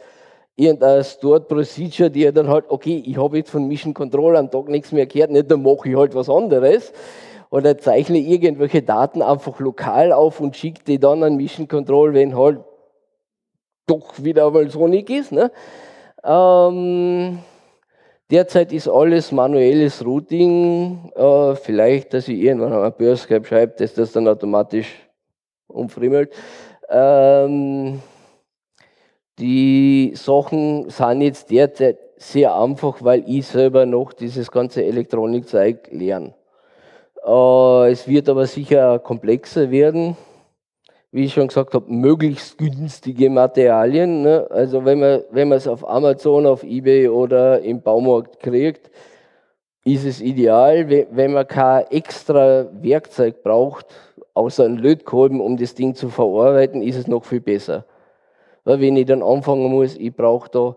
irgendeine 0.56 1.02
Stored 1.04 1.48
Procedure, 1.48 2.10
die 2.10 2.24
er 2.24 2.32
dann 2.32 2.48
halt, 2.48 2.66
okay, 2.68 3.02
ich 3.06 3.16
habe 3.16 3.38
jetzt 3.38 3.50
von 3.50 3.66
Mission 3.66 3.94
Control 3.94 4.36
am 4.36 4.50
Tag 4.50 4.68
nichts 4.68 4.92
mehr 4.92 5.06
gehört, 5.06 5.30
nicht, 5.30 5.50
dann 5.50 5.62
mache 5.62 5.88
ich 5.88 5.96
halt 5.96 6.14
was 6.14 6.28
anderes. 6.28 6.92
Oder 7.50 7.76
zeichne 7.76 8.18
irgendwelche 8.18 8.82
Daten 8.82 9.20
einfach 9.20 9.60
lokal 9.60 10.12
auf 10.12 10.40
und 10.40 10.56
schicke 10.56 10.84
die 10.86 10.98
dann 10.98 11.22
an 11.22 11.36
Mission 11.36 11.68
Control, 11.68 12.14
wenn 12.14 12.36
halt 12.36 12.60
doch 13.86 14.22
wieder 14.22 14.46
einmal 14.46 14.70
so 14.70 14.88
nicht 14.88 15.10
ist. 15.10 15.32
Ne? 15.32 15.50
Ähm, 16.24 17.40
derzeit 18.30 18.72
ist 18.72 18.88
alles 18.88 19.32
manuelles 19.32 20.04
Routing. 20.04 21.12
Äh, 21.14 21.54
vielleicht, 21.56 22.14
dass 22.14 22.28
ich 22.28 22.38
irgendwann 22.38 22.72
am 22.72 22.92
Börse 22.96 23.26
schreibe, 23.44 23.74
dass 23.76 23.94
das 23.94 24.12
dann 24.12 24.28
automatisch 24.28 24.88
umfrimmelt. 25.66 26.32
Ähm, 26.88 28.00
die 29.42 30.12
Sachen 30.14 30.88
sind 30.88 31.20
jetzt 31.20 31.50
derzeit 31.50 31.98
sehr 32.16 32.54
einfach, 32.56 33.02
weil 33.02 33.24
ich 33.26 33.44
selber 33.48 33.84
noch 33.86 34.12
dieses 34.12 34.52
ganze 34.52 34.84
Elektronikzeug 34.84 35.88
lerne. 35.90 36.34
Äh, 37.26 37.90
es 37.90 38.06
wird 38.06 38.28
aber 38.28 38.46
sicher 38.46 39.00
komplexer 39.00 39.72
werden. 39.72 40.16
Wie 41.10 41.24
ich 41.24 41.34
schon 41.34 41.48
gesagt 41.48 41.74
habe, 41.74 41.92
möglichst 41.92 42.56
günstige 42.56 43.28
Materialien. 43.28 44.22
Ne? 44.22 44.46
Also 44.48 44.84
wenn 44.84 45.00
man, 45.00 45.22
wenn 45.32 45.50
es 45.50 45.66
auf 45.66 45.86
Amazon, 45.86 46.46
auf 46.46 46.62
Ebay 46.62 47.08
oder 47.08 47.60
im 47.60 47.82
Baumarkt 47.82 48.38
kriegt, 48.38 48.90
ist 49.84 50.06
es 50.06 50.20
ideal. 50.20 50.88
Wenn 50.88 51.32
man 51.32 51.48
kein 51.48 51.84
extra 51.90 52.66
Werkzeug 52.80 53.42
braucht, 53.42 53.86
außer 54.34 54.64
einen 54.64 54.78
Lötkolben, 54.78 55.40
um 55.40 55.56
das 55.56 55.74
Ding 55.74 55.96
zu 55.96 56.08
verarbeiten, 56.10 56.80
ist 56.80 56.96
es 56.96 57.08
noch 57.08 57.24
viel 57.24 57.40
besser. 57.40 57.84
Weil 58.64 58.80
wenn 58.80 58.96
ich 58.96 59.06
dann 59.06 59.22
anfangen 59.22 59.70
muss, 59.70 59.96
ich 59.96 60.14
brauche 60.14 60.48
da 60.50 60.76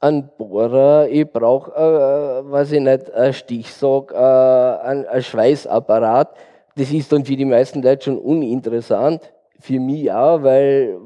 einen 0.00 0.30
Bohrer, 0.38 1.08
ich 1.08 1.30
brauche, 1.30 1.72
äh, 1.72 2.50
weiß 2.50 2.72
ich 2.72 2.80
nicht, 2.80 3.12
einen 3.12 3.32
Stichsack, 3.32 4.12
äh, 4.12 4.16
einen, 4.16 5.06
einen 5.06 5.22
Schweißapparat. 5.22 6.36
Das 6.76 6.92
ist 6.92 7.12
dann 7.12 7.24
für 7.24 7.36
die 7.36 7.44
meisten 7.44 7.82
Leute 7.82 8.04
schon 8.04 8.18
uninteressant. 8.18 9.32
Für 9.58 9.80
mich 9.80 10.10
auch, 10.12 10.42
weil 10.42 10.98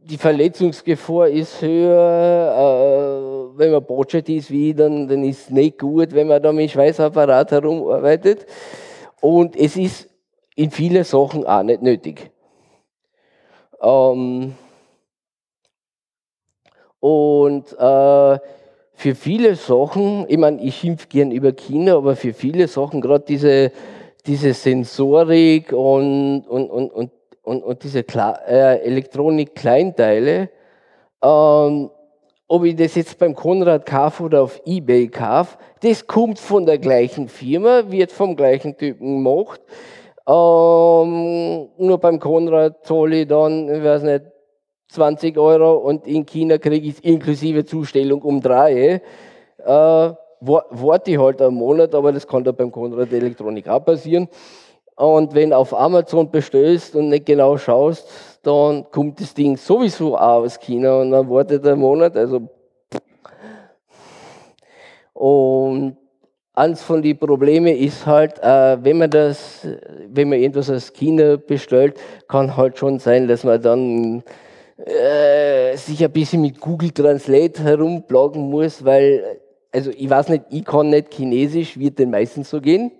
die 0.00 0.16
Verletzungsgefahr 0.18 1.28
ist 1.28 1.62
höher. 1.62 3.52
Äh, 3.54 3.58
wenn 3.58 3.70
man 3.70 3.84
botschert 3.84 4.28
ist 4.28 4.50
wie 4.50 4.74
dann, 4.74 5.06
dann 5.06 5.22
ist 5.22 5.42
es 5.42 5.50
nicht 5.50 5.78
gut, 5.78 6.12
wenn 6.12 6.26
man 6.26 6.42
da 6.42 6.52
mit 6.52 6.70
Schweißapparat 6.70 7.52
herumarbeitet. 7.52 8.46
Und 9.20 9.56
es 9.56 9.76
ist 9.76 10.10
in 10.56 10.70
vielen 10.70 11.04
Sachen 11.04 11.46
auch 11.46 11.62
nicht 11.62 11.82
nötig. 11.82 12.31
Ähm, 13.82 14.54
und 17.00 17.72
äh, 17.72 18.38
für 18.94 19.14
viele 19.16 19.56
Sachen, 19.56 20.24
ich 20.28 20.38
meine, 20.38 20.62
ich 20.62 20.76
schimpfe 20.76 21.08
gern 21.08 21.32
über 21.32 21.52
Kinder, 21.52 21.96
aber 21.96 22.14
für 22.14 22.32
viele 22.32 22.68
Sachen, 22.68 23.00
gerade 23.00 23.24
diese, 23.26 23.72
diese 24.24 24.54
Sensorik 24.54 25.72
und, 25.72 26.44
und, 26.46 26.70
und, 26.70 26.92
und, 26.92 27.10
und, 27.42 27.62
und 27.64 27.82
diese 27.82 28.04
Kla 28.04 28.38
äh, 28.46 28.78
Elektronik-Kleinteile, 28.84 30.48
ähm, 31.24 31.90
ob 32.46 32.64
ich 32.64 32.76
das 32.76 32.94
jetzt 32.94 33.18
beim 33.18 33.34
Konrad 33.34 33.86
kaufe 33.86 34.22
oder 34.24 34.42
auf 34.42 34.60
Ebay 34.64 35.08
kaufe, 35.08 35.58
das 35.80 36.06
kommt 36.06 36.38
von 36.38 36.66
der 36.66 36.78
gleichen 36.78 37.28
Firma, 37.28 37.90
wird 37.90 38.12
vom 38.12 38.36
gleichen 38.36 38.76
Typen 38.76 39.24
gemacht. 39.24 39.60
Ähm, 40.26 41.68
nur 41.78 41.98
beim 41.98 42.18
Konrad 42.20 42.84
zahle 42.86 43.22
ich 43.22 43.28
dann, 43.28 43.68
ich 43.68 43.82
weiß 43.82 44.02
nicht, 44.02 44.24
20 44.88 45.38
Euro 45.38 45.78
und 45.78 46.06
in 46.06 46.26
China 46.26 46.58
kriege 46.58 46.86
ich 46.88 47.04
inklusive 47.04 47.64
Zustellung 47.64 48.22
um 48.22 48.40
drei. 48.40 49.00
Äh, 49.58 50.12
warte 50.40 51.10
ich 51.10 51.18
halt 51.18 51.40
einen 51.40 51.54
Monat, 51.54 51.94
aber 51.94 52.12
das 52.12 52.26
kann 52.26 52.44
da 52.44 52.52
beim 52.52 52.70
Konrad 52.70 53.12
Elektronik 53.12 53.68
auch 53.68 53.84
passieren. 53.84 54.28
Und 54.96 55.34
wenn 55.34 55.52
auf 55.52 55.72
Amazon 55.74 56.30
bestellst 56.30 56.94
und 56.94 57.08
nicht 57.08 57.26
genau 57.26 57.56
schaust, 57.56 58.08
dann 58.42 58.90
kommt 58.90 59.20
das 59.20 59.34
Ding 59.34 59.56
sowieso 59.56 60.16
auch 60.16 60.42
aus 60.44 60.60
China 60.60 61.00
und 61.00 61.12
dann 61.12 61.28
wartet 61.30 61.66
ein 61.66 61.78
Monat. 61.78 62.16
Also 62.16 62.42
und 65.14 65.96
eins 66.54 66.82
von 66.82 67.02
den 67.02 67.18
Problemen 67.18 67.74
ist 67.74 68.06
halt, 68.06 68.38
äh, 68.42 68.78
wenn 68.82 68.98
man 68.98 69.10
das, 69.10 69.66
wenn 70.08 70.28
man 70.28 70.38
irgendwas 70.38 70.70
als 70.70 70.92
China 70.92 71.36
bestellt, 71.36 71.98
kann 72.28 72.56
halt 72.56 72.78
schon 72.78 72.98
sein, 72.98 73.26
dass 73.28 73.44
man 73.44 73.60
dann 73.62 74.22
äh, 74.84 75.76
sich 75.76 76.04
ein 76.04 76.12
bisschen 76.12 76.42
mit 76.42 76.60
Google 76.60 76.90
Translate 76.90 77.62
herumplagen 77.62 78.50
muss, 78.50 78.84
weil, 78.84 79.40
also 79.72 79.90
ich 79.90 80.10
weiß 80.10 80.28
nicht, 80.28 80.44
ich 80.50 80.64
kann 80.64 80.90
nicht 80.90 81.14
Chinesisch, 81.14 81.78
wird 81.78 81.98
den 81.98 82.10
meisten 82.10 82.44
so 82.44 82.60
gehen. 82.60 82.92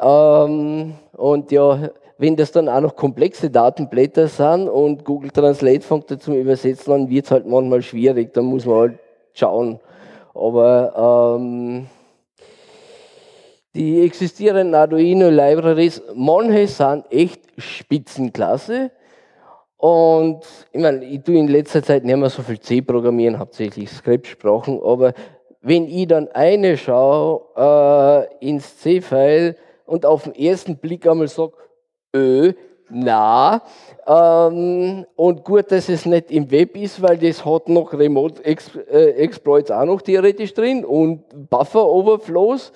Ähm, 0.00 0.94
und 1.12 1.52
ja, 1.52 1.90
wenn 2.16 2.36
das 2.36 2.52
dann 2.52 2.68
auch 2.68 2.80
noch 2.80 2.96
komplexe 2.96 3.50
Datenblätter 3.50 4.28
sind 4.28 4.68
und 4.68 5.04
Google 5.04 5.30
Translate 5.30 5.80
fängt 5.80 6.10
da 6.10 6.18
zum 6.18 6.34
Übersetzen 6.34 6.92
an, 6.92 7.10
wird 7.10 7.26
es 7.26 7.30
halt 7.30 7.46
manchmal 7.46 7.82
schwierig, 7.82 8.32
dann 8.32 8.46
muss 8.46 8.64
man 8.64 8.76
halt 8.76 8.98
schauen. 9.34 9.80
Aber 10.34 11.36
ähm, 11.38 11.86
die 13.74 14.04
existierenden 14.04 14.74
Arduino 14.74 15.30
Libraries, 15.30 16.02
manche 16.14 16.66
sind 16.66 17.04
echt 17.10 17.40
Spitzenklasse. 17.56 18.90
Und 19.78 20.44
ich 20.70 20.80
meine, 20.80 21.04
ich 21.04 21.22
tue 21.22 21.38
in 21.38 21.48
letzter 21.48 21.82
Zeit 21.82 22.04
nicht 22.04 22.16
mehr 22.16 22.30
so 22.30 22.42
viel 22.42 22.60
C 22.60 22.82
programmieren, 22.82 23.38
hauptsächlich 23.38 23.90
Skriptsprachen, 23.90 24.80
aber 24.82 25.12
wenn 25.60 25.86
ich 25.88 26.06
dann 26.06 26.28
eine 26.28 26.76
schaue 26.76 28.28
äh, 28.40 28.48
ins 28.48 28.78
C-File 28.78 29.56
und 29.86 30.04
auf 30.04 30.24
den 30.24 30.34
ersten 30.34 30.76
Blick 30.76 31.06
einmal 31.06 31.28
sage, 31.28 31.52
öh, 32.14 32.52
na, 32.90 33.62
ähm, 34.06 35.06
und 35.16 35.44
gut, 35.44 35.72
dass 35.72 35.88
es 35.88 36.04
nicht 36.04 36.30
im 36.30 36.50
Web 36.50 36.76
ist, 36.76 37.00
weil 37.00 37.16
das 37.16 37.44
hat 37.44 37.68
noch 37.68 37.92
Remote 37.92 38.44
äh, 38.44 39.10
Exploits 39.12 39.70
auch 39.70 39.84
noch 39.84 40.02
theoretisch 40.02 40.52
drin 40.52 40.84
und 40.84 41.22
Buffer 41.48 41.86
Overflows 41.86 42.72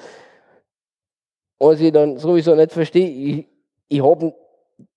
was 1.59 1.81
ich 1.81 1.93
dann 1.93 2.19
sowieso 2.19 2.55
nicht 2.55 2.73
verstehe, 2.73 3.09
ich, 3.09 3.47
ich 3.89 4.03
habe 4.03 4.35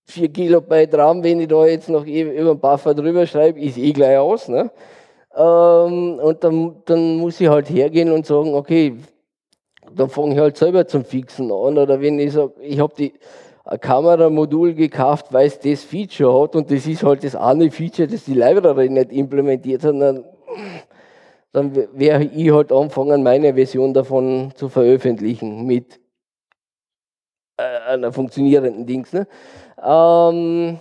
4 0.06 0.28
Kilobyte 0.28 0.94
RAM, 0.94 1.22
wenn 1.22 1.40
ich 1.40 1.48
da 1.48 1.66
jetzt 1.66 1.88
noch 1.88 2.04
über 2.04 2.30
einen 2.30 2.58
Buffer 2.58 2.94
drüber 2.94 3.26
schreibe, 3.26 3.60
ist 3.60 3.78
eh 3.78 3.92
gleich 3.92 4.18
aus. 4.18 4.48
Ne? 4.48 4.70
Ähm, 5.36 6.18
und 6.20 6.42
dann, 6.42 6.82
dann 6.84 7.16
muss 7.16 7.40
ich 7.40 7.48
halt 7.48 7.70
hergehen 7.70 8.10
und 8.10 8.26
sagen, 8.26 8.54
okay, 8.54 8.96
dann 9.94 10.08
fange 10.08 10.34
ich 10.34 10.40
halt 10.40 10.56
selber 10.56 10.86
zum 10.86 11.04
Fixen 11.04 11.46
an. 11.46 11.78
Oder 11.78 12.00
wenn 12.00 12.18
ich 12.18 12.32
sage, 12.32 12.54
ich 12.60 12.80
habe 12.80 12.94
ein 13.64 13.80
Kameramodul 13.80 14.74
gekauft, 14.74 15.26
weil 15.30 15.46
es 15.46 15.58
das 15.60 15.84
Feature 15.84 16.42
hat 16.42 16.56
und 16.56 16.70
das 16.70 16.86
ist 16.86 17.02
halt 17.02 17.24
das 17.24 17.36
eine 17.36 17.70
Feature, 17.70 18.08
das 18.08 18.24
die 18.24 18.34
Library 18.34 18.88
nicht 18.88 19.12
implementiert 19.12 19.84
hat, 19.84 19.94
dann, 19.94 20.24
dann 21.52 21.88
werde 21.92 22.24
ich 22.24 22.50
halt 22.52 22.72
anfangen, 22.72 23.22
meine 23.22 23.54
Version 23.54 23.94
davon 23.94 24.52
zu 24.54 24.68
veröffentlichen 24.68 25.66
mit 25.66 25.99
einer 27.86 28.12
funktionierenden 28.12 28.86
Dings. 28.86 29.12
Ne? 29.12 29.26
Ähm, 29.82 30.78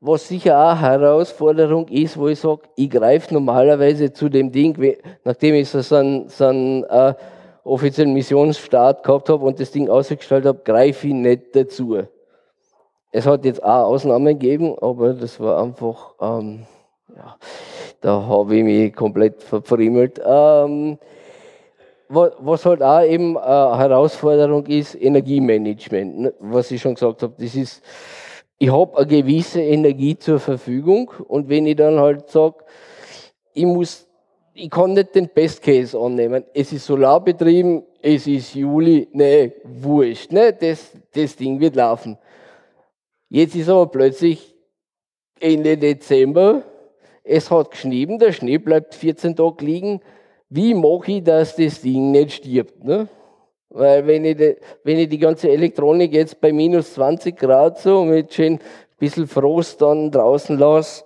was 0.00 0.28
sicher 0.28 0.58
auch 0.58 0.70
eine 0.70 0.80
Herausforderung 0.80 1.88
ist, 1.88 2.16
wo 2.16 2.28
ich 2.28 2.40
sage, 2.40 2.62
ich 2.74 2.88
greife 2.88 3.34
normalerweise 3.34 4.12
zu 4.12 4.28
dem 4.28 4.50
Ding, 4.50 4.96
nachdem 5.24 5.54
ich 5.54 5.68
so 5.68 5.94
einen, 5.94 6.28
so 6.28 6.46
einen 6.46 6.84
äh, 6.84 7.14
offiziellen 7.64 8.14
Missionsstart 8.14 9.02
gehabt 9.02 9.28
habe 9.28 9.44
und 9.44 9.60
das 9.60 9.70
Ding 9.70 9.88
ausgestellt 9.88 10.46
habe, 10.46 10.60
greife 10.64 11.06
ich 11.06 11.12
nicht 11.12 11.54
dazu. 11.54 11.98
Es 13.12 13.26
hat 13.26 13.44
jetzt 13.44 13.62
auch 13.62 13.88
Ausnahmen 13.88 14.38
gegeben, 14.38 14.74
aber 14.80 15.12
das 15.12 15.38
war 15.38 15.62
einfach, 15.62 16.14
ähm, 16.20 16.66
ja, 17.14 17.36
da 18.00 18.22
habe 18.22 18.56
ich 18.56 18.64
mich 18.64 18.94
komplett 18.94 19.42
verfriemelt. 19.42 20.20
Ähm, 20.24 20.98
was 22.10 22.66
halt 22.66 22.82
auch 22.82 23.02
eben 23.02 23.38
eine 23.38 23.78
Herausforderung 23.78 24.66
ist, 24.66 24.94
Energiemanagement. 24.94 26.18
Ne? 26.18 26.34
Was 26.40 26.70
ich 26.70 26.82
schon 26.82 26.94
gesagt 26.94 27.22
habe, 27.22 27.34
das 27.38 27.54
ist, 27.54 27.82
ich 28.58 28.70
habe 28.70 28.96
eine 28.98 29.06
gewisse 29.06 29.60
Energie 29.60 30.18
zur 30.18 30.40
Verfügung 30.40 31.10
und 31.28 31.48
wenn 31.48 31.66
ich 31.66 31.76
dann 31.76 32.00
halt 32.00 32.28
sage, 32.28 32.56
ich 33.54 33.64
muss, 33.64 34.08
ich 34.54 34.70
kann 34.70 34.94
nicht 34.94 35.14
den 35.14 35.28
Best 35.28 35.62
Case 35.62 35.96
annehmen. 35.98 36.44
Es 36.52 36.72
ist 36.72 36.86
solarbetrieben, 36.86 37.84
es 38.02 38.26
ist 38.26 38.54
Juli, 38.54 39.08
nee, 39.12 39.52
wurscht, 39.64 40.32
ne? 40.32 40.52
das, 40.52 40.90
das 41.14 41.36
Ding 41.36 41.60
wird 41.60 41.76
laufen. 41.76 42.18
Jetzt 43.28 43.54
ist 43.54 43.68
aber 43.68 43.86
plötzlich 43.86 44.54
Ende 45.38 45.78
Dezember, 45.78 46.64
es 47.22 47.50
hat 47.50 47.70
geschnitten, 47.70 48.18
der 48.18 48.32
Schnee 48.32 48.58
bleibt 48.58 48.96
14 48.96 49.36
Tage 49.36 49.64
liegen. 49.64 50.00
Wie 50.50 50.74
mache 50.74 51.12
ich, 51.12 51.24
dass 51.24 51.54
das 51.54 51.80
Ding 51.80 52.10
nicht 52.10 52.32
stirbt? 52.32 52.84
Ne? 52.84 53.08
Weil 53.68 54.04
wenn 54.06 54.24
ich, 54.24 54.36
die, 54.36 54.56
wenn 54.82 54.98
ich 54.98 55.08
die 55.08 55.18
ganze 55.18 55.48
Elektronik 55.48 56.12
jetzt 56.12 56.40
bei 56.40 56.52
minus 56.52 56.94
20 56.94 57.38
Grad 57.38 57.78
so 57.78 58.02
mit 58.02 58.34
schön 58.34 58.54
ein 58.54 58.60
bisschen 58.98 59.28
Frost 59.28 59.80
dann 59.80 60.10
draußen 60.10 60.58
lasse, 60.58 61.04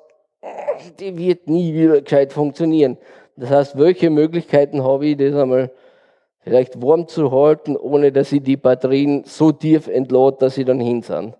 die 0.98 1.16
wird 1.16 1.46
nie 1.46 1.74
wieder 1.74 2.00
gescheit 2.00 2.33
funktionieren. 2.33 2.96
Das 3.37 3.50
heißt, 3.50 3.78
welche 3.78 4.09
Möglichkeiten 4.09 4.83
habe 4.83 5.07
ich, 5.07 5.18
das 5.18 5.35
einmal 5.35 5.70
vielleicht 6.40 6.80
warm 6.80 7.07
zu 7.07 7.30
halten, 7.30 7.76
ohne 7.76 8.12
dass 8.12 8.33
ich 8.33 8.42
die 8.42 8.57
Batterien 8.57 9.24
so 9.24 9.52
tief 9.52 9.88
entlade, 9.88 10.38
dass 10.40 10.54
sie 10.54 10.64
dann 10.64 10.80
hin 10.80 11.02
sind. 11.02 11.35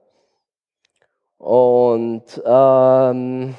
Und 1.39 2.25
ähm, 2.45 3.55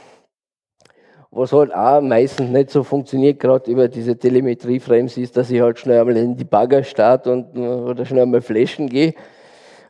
was 1.35 1.51
halt 1.51 1.75
auch 1.75 1.99
meistens 1.99 2.49
nicht 2.49 2.69
so 2.69 2.83
funktioniert, 2.83 3.41
gerade 3.41 3.69
über 3.69 3.89
diese 3.89 4.17
Telemetrie-Frames, 4.17 5.17
ist, 5.17 5.35
dass 5.35 5.51
ich 5.51 5.59
halt 5.59 5.77
schnell 5.77 5.99
einmal 5.99 6.15
in 6.15 6.37
die 6.37 6.45
Bagger 6.45 6.81
starte 6.83 7.31
und 7.33 7.57
oder 7.57 8.05
schnell 8.05 8.23
einmal 8.23 8.41
flashen 8.41 8.87
gehe. 8.87 9.13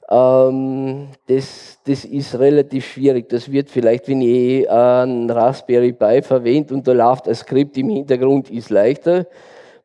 Ähm, 0.10 1.10
das, 1.28 1.78
das 1.86 2.04
ist 2.04 2.38
relativ 2.40 2.88
schwierig. 2.88 3.30
Das 3.30 3.52
wird 3.52 3.70
vielleicht, 3.70 4.08
wenn 4.08 4.22
ich 4.22 4.70
einen 4.70 5.30
Raspberry 5.30 5.94
Pi 5.94 6.24
verwendet 6.24 6.72
und 6.72 6.88
da 6.88 6.94
läuft 6.94 7.28
ein 7.28 7.36
Skript 7.36 7.78
im 7.78 7.90
Hintergrund, 7.90 8.50
ist 8.50 8.72
leichter. 8.72 9.28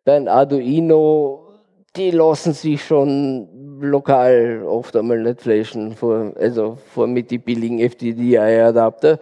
Bei 0.03 0.17
einem 0.17 0.29
Arduino, 0.29 1.47
die 1.95 2.11
lassen 2.11 2.55
sich 2.55 2.83
schon 2.83 3.49
lokal 3.83 4.63
oft 4.67 4.97
einmal 4.97 5.23
nicht 5.23 5.43
flashen, 5.43 5.93
vor, 5.95 6.33
also 6.41 6.79
vor 6.95 7.07
mit 7.07 7.31
den 7.31 7.43
billigen 7.43 7.81
FTDI-Adapter. 7.81 9.19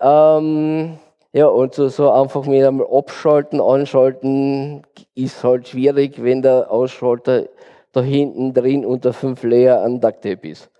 Ähm, 0.00 0.98
ja, 1.32 1.46
und 1.46 1.74
so, 1.74 1.88
so 1.88 2.10
einfach 2.10 2.44
mit 2.44 2.62
einmal 2.62 2.86
abschalten, 2.90 3.60
anschalten 3.60 4.82
ist 5.14 5.42
halt 5.42 5.68
schwierig, 5.68 6.22
wenn 6.22 6.42
der 6.42 6.70
Ausschalter 6.70 7.48
da 7.92 8.02
hinten 8.02 8.52
drin 8.52 8.84
unter 8.84 9.12
fünf 9.12 9.42
Layer 9.42 9.82
an 9.82 10.00
Ducktape 10.00 10.48
ist. 10.48 10.70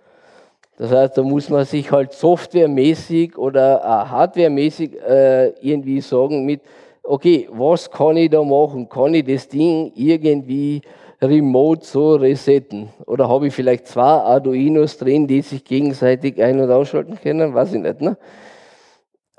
Das 0.77 0.91
heißt, 0.91 1.17
da 1.17 1.23
muss 1.23 1.49
man 1.49 1.65
sich 1.65 1.91
halt 1.91 2.13
softwaremäßig 2.13 3.39
oder 3.39 3.83
hardwaremäßig 4.11 5.01
äh, 5.01 5.49
irgendwie 5.61 6.01
sagen 6.01 6.45
mit, 6.45 6.61
okay, 7.03 7.49
was 7.53 7.91
kann 7.91 8.17
ich 8.17 8.31
da 8.31 8.43
machen? 8.43 8.89
Kann 8.89 9.15
ich 9.15 9.25
das 9.25 9.49
Ding 9.49 9.93
irgendwie 9.95 10.83
remote 11.21 11.85
so 11.85 12.15
resetten? 12.15 12.89
Oder 13.07 13.29
habe 13.29 13.49
ich 13.49 13.55
vielleicht 13.55 13.87
zwei 13.87 14.03
Arduinos 14.03 14.99
drin, 14.99 15.27
die 15.27 15.43
sich 15.43 15.65
gegenseitig 15.65 16.43
ein- 16.43 16.61
und 16.61 16.71
ausschalten 16.71 17.19
können? 17.23 17.55
Weiß 17.55 17.73
ich 17.73 17.81
nicht. 17.81 18.01
Ne? 18.01 18.17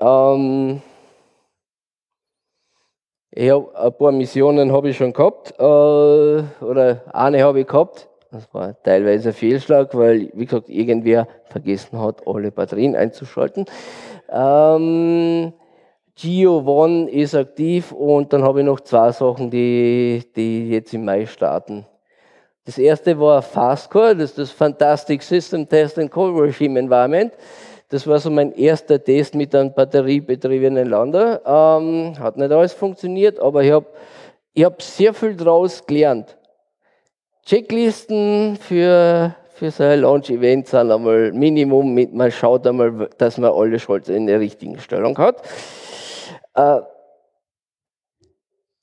Ähm, 0.00 0.82
ich 3.36 3.50
habe 3.50 3.76
ein 3.76 3.92
paar 3.92 4.12
Missionen 4.12 4.72
habe 4.72 4.90
ich 4.90 4.96
schon 4.96 5.12
gehabt, 5.12 5.54
äh, 5.58 5.62
oder 5.62 7.02
eine 7.12 7.42
habe 7.42 7.60
ich 7.60 7.66
gehabt. 7.66 8.08
Das 8.30 8.52
war 8.52 8.80
teilweise 8.82 9.30
ein 9.30 9.34
Fehlschlag, 9.34 9.94
weil, 9.94 10.30
wie 10.34 10.44
gesagt, 10.44 10.68
irgendwer 10.68 11.26
vergessen 11.44 12.00
hat, 12.00 12.26
alle 12.26 12.50
Batterien 12.50 12.94
einzuschalten. 12.96 13.66
Ähm, 14.30 15.52
Geo 16.16 16.62
One 16.64 17.10
ist 17.10 17.34
aktiv 17.34 17.90
und 17.92 18.32
dann 18.32 18.44
habe 18.44 18.60
ich 18.60 18.66
noch 18.66 18.80
zwei 18.80 19.10
Sachen, 19.10 19.50
die, 19.50 20.22
die 20.36 20.70
jetzt 20.70 20.94
im 20.94 21.04
Mai 21.04 21.26
starten. 21.26 21.86
Das 22.64 22.78
erste 22.78 23.18
war 23.18 23.42
Fastcore, 23.42 24.16
das 24.16 24.30
ist 24.30 24.38
das 24.38 24.50
Fantastic 24.52 25.22
System 25.22 25.68
Test 25.68 25.98
and 25.98 26.10
Call 26.10 26.30
Regime 26.30 26.78
Environment. 26.78 27.32
Das 27.88 28.06
war 28.06 28.18
so 28.18 28.30
mein 28.30 28.52
erster 28.52 29.02
Test 29.02 29.34
mit 29.34 29.54
einem 29.54 29.72
batteriebetriebenen 29.72 30.88
Lander. 30.88 31.42
Ähm, 31.44 32.18
hat 32.18 32.36
nicht 32.36 32.50
alles 32.50 32.72
funktioniert, 32.72 33.38
aber 33.38 33.62
ich 33.62 33.72
habe 33.72 33.86
ich 34.54 34.64
hab 34.64 34.80
sehr 34.80 35.12
viel 35.12 35.34
daraus 35.34 35.84
gelernt. 35.84 36.36
Checklisten 37.44 38.56
für, 38.56 39.34
für 39.52 39.70
so 39.70 39.82
ein 39.82 40.00
Launch-Event 40.00 40.68
sind 40.68 40.90
einmal 40.90 41.32
Minimum, 41.32 41.92
mit, 41.92 42.14
man 42.14 42.30
schaut 42.30 42.66
einmal, 42.66 43.10
dass 43.18 43.36
man 43.36 43.52
alle 43.52 43.78
Schalter 43.78 44.14
in 44.14 44.26
der 44.26 44.40
richtigen 44.40 44.78
Stellung 44.78 45.18
hat. 45.18 45.42
Äh, 46.54 46.80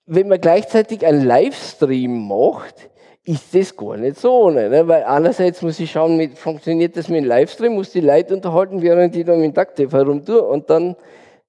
wenn 0.06 0.28
man 0.28 0.42
gleichzeitig 0.42 1.06
einen 1.06 1.26
Livestream 1.26 2.28
macht, 2.28 2.90
ist 3.23 3.53
das 3.53 3.75
gar 3.75 3.97
nicht 3.97 4.17
so 4.17 4.45
ohne. 4.45 4.69
Ne? 4.69 4.88
Weil 4.88 5.03
einerseits 5.03 5.62
muss 5.62 5.79
ich 5.79 5.91
schauen, 5.91 6.17
mit, 6.17 6.38
funktioniert 6.38 6.97
das 6.97 7.07
mit 7.07 7.23
dem 7.23 7.25
Livestream, 7.25 7.73
muss 7.73 7.91
die 7.91 8.01
Leute 8.01 8.34
unterhalten, 8.34 8.81
während 8.81 9.13
die 9.13 9.23
da 9.23 9.36
mit 9.36 9.43
dem 9.43 9.53
Ducktape 9.53 9.91
herumtue 9.91 10.41
und 10.41 10.69
dann 10.69 10.95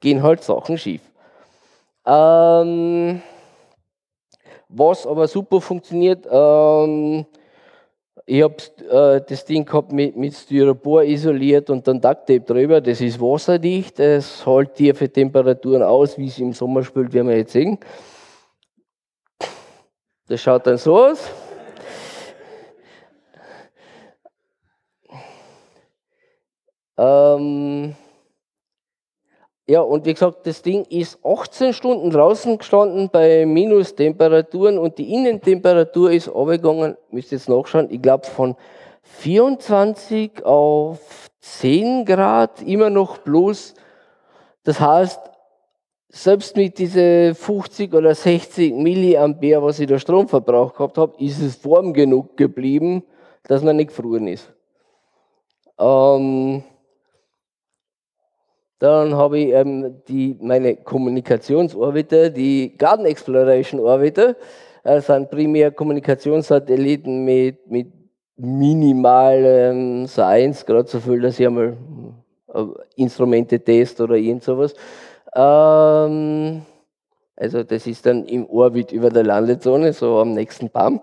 gehen 0.00 0.22
halt 0.22 0.42
Sachen 0.42 0.76
schief. 0.76 1.00
Ähm, 2.04 3.22
was 4.68 5.06
aber 5.06 5.28
super 5.28 5.60
funktioniert, 5.60 6.26
ähm, 6.30 7.24
ich 8.26 8.42
habe 8.42 8.56
äh, 8.90 9.20
das 9.26 9.44
Ding 9.44 9.64
gehabt 9.64 9.92
mit, 9.92 10.16
mit 10.16 10.34
Styropor 10.34 11.02
isoliert 11.04 11.70
und 11.70 11.86
dann 11.88 12.00
Ducktape 12.00 12.40
drüber. 12.40 12.80
Das 12.80 13.00
ist 13.00 13.20
wasserdicht, 13.20 13.98
es 13.98 14.44
hält 14.46 14.74
tiefe 14.74 15.08
Temperaturen 15.08 15.82
aus, 15.82 16.18
wie 16.18 16.26
es 16.26 16.38
im 16.38 16.52
Sommer 16.52 16.84
spielt, 16.84 17.12
werden 17.12 17.28
wir 17.28 17.36
jetzt 17.36 17.52
sehen. 17.52 17.78
Das 20.28 20.40
schaut 20.40 20.66
dann 20.66 20.78
so 20.78 20.96
aus. 20.96 21.30
Ähm, 27.02 27.96
ja, 29.66 29.80
und 29.80 30.04
wie 30.04 30.12
gesagt, 30.12 30.46
das 30.46 30.62
Ding 30.62 30.84
ist 30.84 31.18
18 31.24 31.72
Stunden 31.72 32.10
draußen 32.10 32.58
gestanden 32.58 33.10
bei 33.10 33.44
Minustemperaturen 33.44 34.78
und 34.78 34.98
die 34.98 35.12
Innentemperatur 35.12 36.12
ist 36.12 36.28
runtergegangen, 36.28 36.96
müsst 37.10 37.32
ihr 37.32 37.38
jetzt 37.38 37.48
nachschauen, 37.48 37.88
ich 37.90 38.00
glaube 38.00 38.26
von 38.26 38.54
24 39.02 40.44
auf 40.44 41.28
10 41.40 42.04
Grad, 42.04 42.62
immer 42.62 42.88
noch 42.88 43.18
bloß. 43.18 43.74
Das 44.62 44.78
heißt, 44.78 45.20
selbst 46.08 46.56
mit 46.56 46.78
diese 46.78 47.34
50 47.34 47.94
oder 47.94 48.14
60 48.14 48.74
Milliampere, 48.74 49.62
was 49.62 49.80
ich 49.80 49.88
da 49.88 49.98
Stromverbrauch 49.98 50.72
gehabt 50.74 50.98
habe, 50.98 51.16
ist 51.18 51.40
es 51.40 51.64
warm 51.64 51.92
genug 51.92 52.36
geblieben, 52.36 53.02
dass 53.44 53.62
man 53.62 53.76
nicht 53.76 53.88
gefroren 53.88 54.28
ist. 54.28 54.52
Ähm, 55.78 56.62
dann 58.82 59.14
habe 59.14 59.38
ich 59.38 59.52
ähm, 59.52 60.02
die, 60.08 60.36
meine 60.40 60.74
Kommunikationsorbiter, 60.74 62.30
die 62.30 62.76
Garden 62.76 63.06
Exploration 63.06 63.78
Orbiter. 63.78 64.34
Das 64.82 65.06
sind 65.06 65.30
primär 65.30 65.70
Kommunikationssatelliten 65.70 67.24
mit, 67.24 67.70
mit 67.70 67.92
minimalem 68.36 70.08
Science, 70.08 70.66
gerade 70.66 70.88
so 70.88 70.98
viel, 70.98 71.20
dass 71.20 71.38
ich 71.38 71.46
einmal 71.46 71.76
äh, 72.52 72.64
Instrumente 72.96 73.60
test 73.60 74.00
oder 74.00 74.16
irgend 74.16 74.42
sowas. 74.42 74.74
Ähm, 75.32 76.62
also 77.36 77.62
das 77.62 77.86
ist 77.86 78.04
dann 78.04 78.24
im 78.24 78.46
Orbit 78.50 78.90
über 78.90 79.10
der 79.10 79.22
Landezone, 79.22 79.92
so 79.92 80.18
am 80.18 80.34
nächsten 80.34 80.68
Baum 80.68 81.00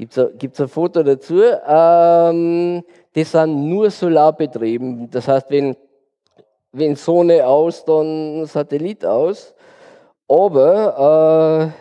Gibt 0.00 0.16
es 0.16 0.60
ein 0.60 0.68
Foto 0.68 1.02
dazu? 1.02 1.42
Ähm, 1.68 2.82
die 3.14 3.24
sind 3.24 3.68
nur 3.68 3.90
solarbetrieben. 3.90 5.10
Das 5.10 5.28
heißt, 5.28 5.50
wenn, 5.50 5.76
wenn 6.72 6.96
Sonne 6.96 7.46
aus, 7.46 7.84
dann 7.84 8.46
Satellit 8.46 9.04
aus. 9.04 9.54
Aber 10.28 11.72
äh, 11.74 11.80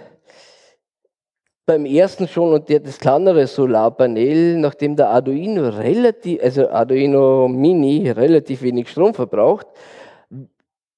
beim 1.65 1.85
ersten 1.85 2.27
schon 2.27 2.51
und 2.51 2.67
der, 2.67 2.79
das 2.79 2.97
kleinere 2.97 3.45
Solarpanel, 3.45 4.57
nachdem 4.57 4.95
der 4.95 5.09
Arduino 5.09 5.69
relativ, 5.69 6.41
also 6.41 6.67
Arduino 6.67 7.47
Mini 7.47 8.09
relativ 8.09 8.63
wenig 8.63 8.89
Strom 8.89 9.13
verbraucht, 9.13 9.67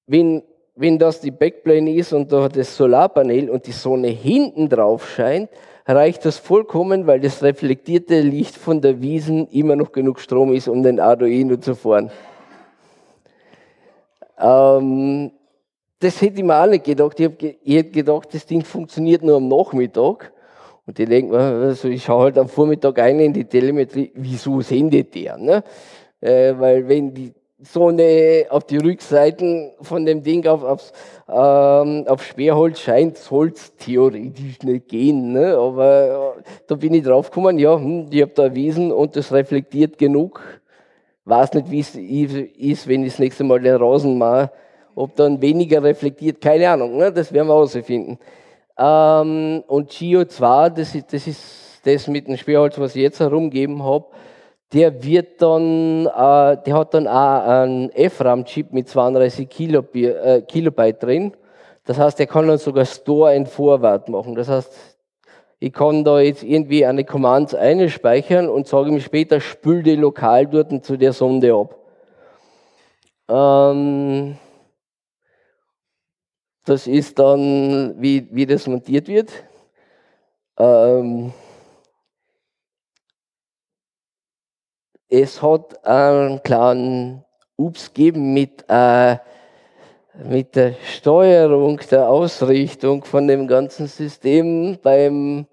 wenn, 0.06 0.42
wenn 0.74 0.98
das 0.98 1.20
die 1.20 1.30
Backplane 1.30 1.92
ist 1.92 2.14
und 2.14 2.32
da 2.32 2.48
das 2.48 2.74
Solarpanel 2.74 3.50
und 3.50 3.66
die 3.66 3.72
Sonne 3.72 4.08
hinten 4.08 4.70
drauf 4.70 5.10
scheint, 5.10 5.50
reicht 5.86 6.24
das 6.24 6.38
vollkommen, 6.38 7.06
weil 7.06 7.20
das 7.20 7.42
reflektierte 7.42 8.20
Licht 8.20 8.56
von 8.56 8.80
der 8.80 9.02
Wiesen 9.02 9.48
immer 9.48 9.76
noch 9.76 9.92
genug 9.92 10.20
Strom 10.20 10.54
ist, 10.54 10.68
um 10.68 10.82
den 10.82 11.00
Arduino 11.00 11.58
zu 11.58 11.74
fahren. 11.74 12.10
Ähm, 14.42 15.30
das 16.00 16.20
hätte 16.20 16.38
ich 16.38 16.44
mir 16.44 16.60
auch 16.60 16.66
nicht 16.66 16.84
gedacht. 16.84 17.18
Ich 17.20 17.76
hätte 17.76 17.90
gedacht, 17.90 18.34
das 18.34 18.44
Ding 18.44 18.64
funktioniert 18.64 19.22
nur 19.22 19.36
am 19.36 19.48
Nachmittag. 19.48 20.32
Und 20.84 20.98
die 20.98 21.06
denken, 21.06 21.34
also 21.34 21.88
ich 21.88 22.02
schaue 22.02 22.24
halt 22.24 22.38
am 22.38 22.48
Vormittag 22.48 22.98
ein 22.98 23.20
in 23.20 23.32
die 23.32 23.44
Telemetrie, 23.44 24.10
wieso 24.16 24.60
sendet 24.62 25.14
der? 25.14 25.38
Ne? 25.38 25.62
Äh, 26.20 26.54
weil 26.58 26.88
wenn 26.88 27.14
die 27.14 27.32
Sonne 27.60 28.46
auf 28.48 28.64
die 28.64 28.78
Rückseiten 28.78 29.70
von 29.80 30.04
dem 30.04 30.24
Ding 30.24 30.44
auf, 30.48 30.64
aufs, 30.64 30.92
ähm, 31.28 32.04
auf 32.08 32.24
Sperrholz 32.24 32.80
scheint, 32.80 33.16
soll 33.16 33.52
es 33.54 33.76
theoretisch 33.76 34.62
nicht 34.64 34.88
gehen. 34.88 35.32
Ne? 35.32 35.56
Aber 35.56 36.34
äh, 36.38 36.42
da 36.66 36.74
bin 36.74 36.94
ich 36.94 37.04
drauf 37.04 37.30
gekommen, 37.30 37.60
ja, 37.60 37.76
hm, 37.76 38.08
ich 38.10 38.22
habe 38.22 38.32
da 38.34 38.44
erwiesen 38.44 38.90
und 38.90 39.14
das 39.14 39.32
reflektiert 39.32 39.98
genug. 39.98 40.61
Weiß 41.24 41.52
nicht, 41.54 41.70
wie 41.70 41.80
es 41.80 41.94
ist, 41.94 42.88
wenn 42.88 43.04
ich 43.04 43.12
das 43.12 43.18
nächste 43.18 43.44
Mal 43.44 43.60
den 43.60 43.76
Rasen 43.76 44.18
mache, 44.18 44.50
ob 44.94 45.14
dann 45.16 45.40
weniger 45.40 45.82
reflektiert, 45.82 46.40
keine 46.40 46.68
Ahnung, 46.68 46.96
ne? 46.96 47.12
das 47.12 47.32
werden 47.32 47.48
wir 47.48 47.54
herausfinden. 47.54 48.18
Ähm, 48.76 49.62
und 49.66 49.90
Gio 49.90 50.24
2, 50.24 50.70
das 50.70 50.94
ist, 50.94 51.12
das 51.12 51.26
ist 51.26 51.80
das 51.84 52.06
mit 52.08 52.26
dem 52.26 52.36
Sperrholz, 52.36 52.78
was 52.78 52.96
ich 52.96 53.02
jetzt 53.02 53.20
herumgeben 53.20 53.82
habe, 53.82 54.06
der 54.72 55.02
wird 55.04 55.42
dann, 55.42 56.06
äh, 56.06 56.56
der 56.64 56.74
hat 56.74 56.94
dann 56.94 57.06
auch 57.06 57.46
einen 57.46 57.90
FRAM-Chip 57.90 58.72
mit 58.72 58.88
32 58.88 59.48
Kilobit, 59.48 60.16
äh, 60.16 60.42
Kilobyte 60.42 61.02
drin. 61.02 61.32
Das 61.84 61.98
heißt, 61.98 62.18
der 62.18 62.26
kann 62.26 62.46
dann 62.46 62.58
sogar 62.58 62.84
Store 62.84 63.34
and 63.34 63.48
Forward 63.48 64.08
machen. 64.08 64.34
Das 64.34 64.48
heißt, 64.48 64.72
ich 65.62 65.72
kann 65.72 66.02
da 66.02 66.18
jetzt 66.18 66.42
irgendwie 66.42 66.84
eine 66.84 67.04
Commands 67.04 67.54
einspeichern 67.54 68.48
und 68.48 68.66
sage 68.66 68.90
mir 68.90 69.00
später, 69.00 69.40
spül 69.40 69.84
die 69.84 69.94
lokal 69.94 70.48
dort 70.48 70.84
zu 70.84 70.96
der 70.96 71.12
Sonde 71.12 71.54
ab. 71.54 71.78
Ähm, 73.28 74.36
das 76.64 76.88
ist 76.88 77.16
dann, 77.20 77.94
wie, 78.02 78.26
wie 78.32 78.44
das 78.44 78.66
montiert 78.66 79.06
wird. 79.06 79.30
Ähm, 80.58 81.32
es 85.08 85.40
hat 85.40 85.84
einen 85.86 86.42
kleinen 86.42 87.24
Ups 87.56 87.94
gegeben 87.94 88.34
mit, 88.34 88.64
äh, 88.68 89.16
mit 90.14 90.56
der 90.56 90.74
Steuerung, 90.84 91.80
der 91.90 92.08
Ausrichtung 92.08 93.04
von 93.04 93.26
dem 93.26 93.46
ganzen 93.46 93.86
System 93.86 94.78
beim, 94.82 95.46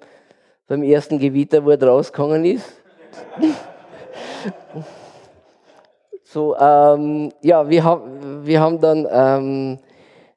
beim 0.67 0.83
ersten 0.83 1.19
Gewitter, 1.19 1.63
wo 1.63 1.69
er 1.69 1.81
rausgegangen 1.81 2.45
ist. 2.45 2.65
so, 6.23 6.55
ähm, 6.57 7.31
ja, 7.41 7.69
wir, 7.69 7.83
haben 7.83 8.45
wir 8.45 8.59
haben 8.59 8.79
dann 8.79 9.07
ähm, 9.09 9.79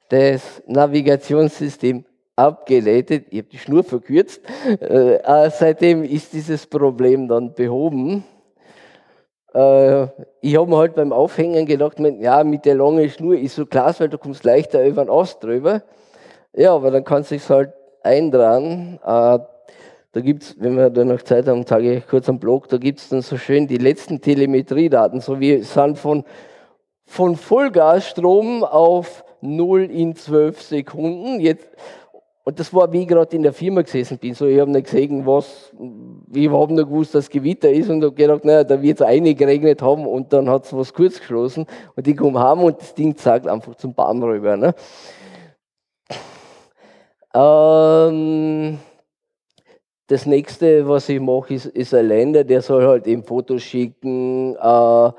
das 0.09 0.63
Navigationssystem 0.67 2.05
abgeleitet. 2.37 3.27
Ich 3.31 3.39
habe 3.39 3.49
die 3.49 3.59
Schnur 3.59 3.85
verkürzt. 3.85 4.41
Äh, 4.81 5.17
äh, 5.17 5.51
seitdem 5.51 6.05
ist 6.05 6.33
dieses 6.33 6.67
Problem 6.67 7.29
dann 7.29 7.55
behoben. 7.55 8.25
Äh, 9.55 10.07
ich 10.41 10.57
habe 10.57 10.71
mir 10.71 10.79
halt 10.79 10.95
beim 10.95 11.13
Aufhängen 11.13 11.67
gedacht, 11.67 11.99
ja, 11.99 12.45
mit 12.45 12.65
der 12.65 12.75
langen 12.77 13.09
Schnur 13.11 13.37
ist 13.37 13.57
so 13.57 13.67
klasse, 13.67 14.01
weil 14.01 14.09
du 14.09 14.19
kommst 14.19 14.45
leichter 14.45 14.85
über 14.87 15.05
den 15.05 15.11
Ast 15.11 15.43
drüber. 15.43 15.83
Ja, 16.55 16.75
aber 16.75 16.91
dann 16.91 17.05
kannst 17.05 17.31
du 17.31 17.37
es 17.37 17.49
halt 17.51 17.73
eintragen. 18.03 18.99
Äh, 19.03 19.39
da 20.15 20.21
gibt's, 20.21 20.57
wenn 20.59 20.77
wir 20.77 20.91
da 20.91 21.05
noch 21.05 21.23
Zeit 21.23 21.49
haben, 21.49 21.65
sage 21.67 21.95
ich 21.95 22.07
kurz 22.07 22.29
am 22.29 22.39
Blog, 22.39 22.69
da 22.69 22.77
gibt's 22.77 23.09
dann 23.09 23.23
so 23.23 23.39
schön 23.39 23.67
die 23.67 23.79
letzten 23.79 24.21
Telemetriedaten, 24.21 25.21
so 25.21 25.41
wie 25.41 25.63
sind 25.63 25.99
von, 25.99 26.25
von 27.07 27.37
Vollgasstrom 27.37 28.63
auf 28.63 29.25
0 29.41 29.91
in 29.91 30.15
12 30.15 30.61
Sekunden. 30.61 31.41
Jetzt, 31.41 31.67
und 32.45 32.59
das 32.59 32.75
war, 32.75 32.93
wie 32.93 33.03
ich 33.03 33.09
gerade 33.09 33.37
in 33.37 33.45
der 33.45 33.53
Firma 33.53 33.83
gesessen 33.83 34.19
bin. 34.19 34.35
So, 34.35 34.47
ich 34.47 34.59
habe 34.59 34.71
nicht 34.71 34.87
gesehen, 34.87 35.25
was, 35.25 35.73
ich 36.35 36.51
habe 36.51 36.75
nur 36.75 36.85
gewusst, 36.85 37.15
dass 37.15 37.29
Gewitter 37.29 37.71
ist 37.71 37.89
und 37.89 38.03
habe 38.03 38.15
gedacht, 38.15 38.45
naja, 38.45 38.65
da 38.65 38.83
wird 38.83 39.01
es 39.01 39.07
einig 39.07 39.39
geregnet 39.39 39.81
haben 39.81 40.07
und 40.07 40.33
dann 40.33 40.51
hat 40.51 40.65
es 40.65 40.73
was 40.73 40.93
kurz 40.93 41.21
geschlossen 41.21 41.67
und 41.95 42.09
ich 42.09 42.17
komme 42.17 42.41
heim 42.41 42.61
und 42.65 42.81
das 42.81 42.95
Ding 42.95 43.17
zeigt 43.17 43.47
einfach 43.47 43.77
zum 43.77 43.95
Baum 43.95 44.23
rüber. 44.25 44.57
Ne? 44.57 44.75
Ähm, 47.33 48.79
das 50.09 50.27
nächste, 50.27 50.89
was 50.89 51.09
ich 51.09 51.21
mache, 51.21 51.55
ist, 51.55 51.67
ist 51.67 51.95
ein 51.95 52.09
Länder, 52.09 52.43
der 52.43 52.61
soll 52.61 52.87
halt 52.89 53.07
eben 53.07 53.23
Fotos 53.23 53.63
schicken, 53.63 54.57
äh, 54.57 55.11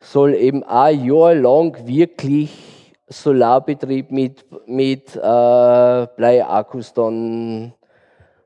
soll 0.00 0.34
eben 0.34 0.62
ein 0.64 1.04
Jahr 1.04 1.34
lang 1.34 1.86
wirklich 1.86 2.71
Solarbetrieb 3.12 4.10
mit, 4.10 4.44
mit 4.66 5.14
äh, 5.16 6.06
Bleiakkus 6.16 6.92
dann 6.92 7.72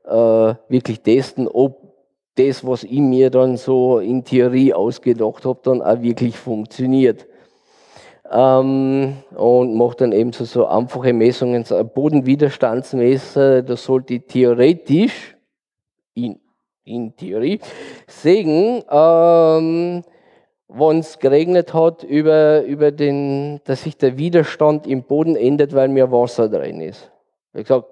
äh, 0.05 0.53
wirklich 0.69 1.01
testen, 1.01 1.47
ob 1.47 1.87
das, 2.35 2.65
was 2.65 2.83
ich 2.83 2.99
mir 2.99 3.29
dann 3.29 3.57
so 3.57 3.99
in 3.99 4.23
Theorie 4.23 4.73
ausgedacht 4.73 5.45
habe, 5.45 5.59
dann 5.63 5.81
auch 5.81 6.01
wirklich 6.01 6.37
funktioniert. 6.37 7.25
Ähm, 8.29 9.17
und 9.35 9.75
mache 9.75 9.97
dann 9.97 10.11
eben 10.11 10.33
so, 10.33 10.43
so 10.45 10.65
einfache 10.67 11.13
Messungen, 11.13 11.63
so 11.63 11.81
Bodenwiderstandsmesser, 11.83 13.63
das 13.63 13.83
sollte 13.83 14.19
theoretisch, 14.19 15.37
in, 16.13 16.39
in 16.83 17.15
Theorie, 17.15 17.59
sehen, 18.05 18.83
ähm, 18.89 20.03
wenn 20.67 20.99
es 20.99 21.19
geregnet 21.19 21.73
hat, 21.73 22.03
über, 22.03 22.63
über 22.63 22.91
den, 22.91 23.61
dass 23.63 23.83
sich 23.83 23.97
der 23.97 24.17
Widerstand 24.17 24.85
im 24.85 25.03
Boden 25.03 25.35
ändert, 25.35 25.73
weil 25.73 25.87
mehr 25.87 26.11
Wasser 26.11 26.49
drin 26.49 26.81
ist. 26.81 27.09
Ich 27.53 27.63
gesagt, 27.63 27.87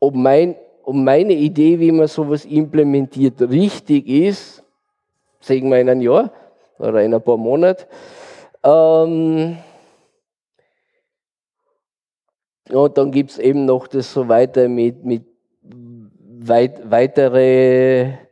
ob, 0.00 0.14
mein, 0.14 0.56
ob 0.82 0.94
meine 0.94 1.32
Idee, 1.32 1.78
wie 1.78 1.92
man 1.92 2.08
sowas 2.08 2.44
implementiert, 2.44 3.40
richtig 3.40 4.08
ist, 4.08 4.62
sehen 5.40 5.68
wir 5.68 5.80
in 5.80 5.88
einem 5.88 6.00
Jahr 6.00 6.32
oder 6.78 7.02
in 7.02 7.14
ein 7.14 7.22
paar 7.22 7.36
Monaten. 7.36 7.84
Ähm, 8.62 9.58
und 12.70 12.98
dann 12.98 13.12
gibt 13.12 13.30
es 13.30 13.38
eben 13.38 13.66
noch 13.66 13.86
das 13.86 14.12
so 14.12 14.28
weiter 14.28 14.68
mit, 14.68 15.04
mit 15.04 15.24
weit, 15.62 16.90
weitere 16.90 18.23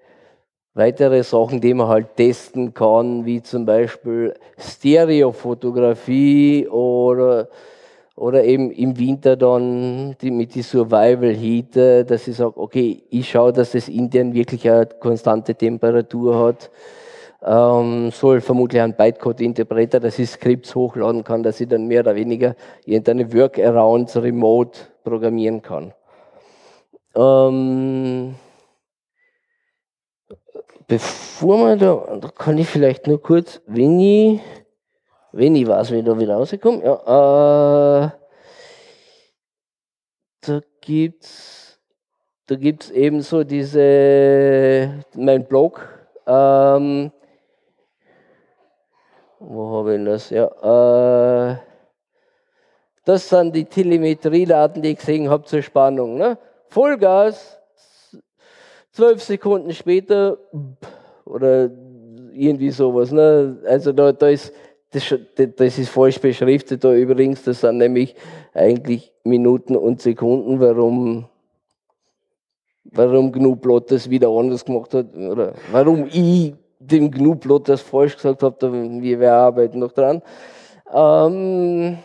weitere 0.75 1.23
Sachen, 1.23 1.61
die 1.61 1.75
man 1.75 1.89
halt 1.89 2.17
testen 2.17 2.73
kann, 2.73 3.27
wie 3.27 3.43
zum 3.43 3.67
Beispiel 3.67 4.33
Stereofotografie 4.59 6.67
oder, 6.69 7.49
oder 8.17 8.43
eben 8.45 8.71
im 8.71 8.99
Winter 8.99 9.37
dann 9.37 10.17
die, 10.21 10.31
mit 10.31 10.55
die 10.55 10.63
Survival 10.63 11.35
Heat, 11.35 11.77
dass 12.11 12.29
ich 12.29 12.37
sage, 12.37 12.57
okay, 12.57 13.03
ich 13.11 13.31
schaue, 13.31 13.53
dass 13.53 13.75
es 13.75 13.89
intern 13.89 14.33
wirklich 14.35 14.71
eine 14.71 14.87
konstante 14.87 15.55
Temperatur 15.55 16.39
hat. 16.39 16.71
Ähm, 17.45 18.13
soll 18.13 18.41
vermutlich 18.41 18.81
ein 18.81 18.95
Bytecode-Interpreter, 18.95 19.99
dass 19.99 20.21
ich 20.21 20.31
Skripts 20.31 20.77
hochladen 20.77 21.25
kann, 21.25 21.43
dass 21.43 21.61
ich 21.61 21.67
dann 21.67 21.89
mehr 21.89 21.99
oder 22.01 22.15
weniger 22.15 22.55
irgendeine 22.85 23.35
Workarounds 23.35 24.17
remote 24.17 24.79
programmieren 25.03 25.61
kann. 25.61 25.93
Ähm, 27.17 28.37
bevor 30.87 31.59
wir 31.59 31.77
da, 31.77 32.17
da 32.17 32.29
kann 32.29 32.59
ich 32.59 32.69
vielleicht 32.69 33.07
nur 33.07 33.21
kurz, 33.21 33.61
wenn 33.67 33.99
ich, 34.01 34.41
wenn 35.33 35.55
ich 35.55 35.67
weiß, 35.67 35.91
wie 35.93 35.99
ich 35.99 36.05
da 36.05 36.19
wieder 36.19 36.35
rauskomme, 36.35 36.85
ja, 36.85 38.07
äh, 38.07 38.11
da 40.41 40.61
gibt's, 40.81 41.79
da 42.47 42.57
gibt's 42.57 42.91
eben 42.91 43.21
so 43.21 43.45
diese, 43.45 45.05
mein 45.15 45.47
Blog, 45.47 45.89
ähm, 46.27 47.13
wo 49.39 49.79
habe 49.79 49.97
ich 49.97 50.05
das? 50.05 50.31
Ja, 50.31 50.47
äh, 51.53 51.57
das 53.05 53.29
sind 53.29 53.55
die 53.57 53.65
Telemetriedaten, 53.65 54.83
die 54.83 54.91
ich 54.91 54.99
gesehen 54.99 55.29
habe 55.29 55.45
zur 55.45 55.63
Spannung. 55.63 56.17
Ne? 56.17 56.39
Vollgas 56.69 57.61
Zwölf 58.93 59.23
Sekunden 59.23 59.73
später 59.73 60.39
oder 61.25 61.71
irgendwie 62.33 62.71
sowas. 62.71 63.11
Ne? 63.11 63.59
Also 63.67 63.93
da, 63.93 64.13
da 64.13 64.29
ist 64.29 64.53
das, 64.91 65.15
das 65.57 65.79
ist 65.79 65.89
falsch 65.89 66.21
beschriftet 66.21 66.85
da 66.85 66.93
übrigens. 66.93 67.43
Das 67.45 67.61
sind 67.61 67.79
nämlich 67.79 68.15
eigentlich 68.53 69.13
Minuten 69.25 69.77
und 69.77 70.03
Sekunden, 70.03 70.61
warum, 70.61 71.25
warum 72.85 73.33
Gnuplot 73.33 73.91
das 73.91 74.11
wieder 74.11 74.29
anders 74.29 74.65
gemacht 74.65 74.93
hat 74.93 75.15
oder 75.17 75.55
warum 75.71 76.07
ich 76.07 76.55
dem 76.79 77.11
Gnuplot 77.11 77.69
das 77.69 77.81
falsch 77.81 78.17
gesagt 78.17 78.43
habe. 78.43 78.73
Wir, 79.01 79.21
wir 79.21 79.33
arbeiten 79.33 79.79
noch 79.79 79.93
dran. 79.93 80.21
Ähm, 80.93 81.99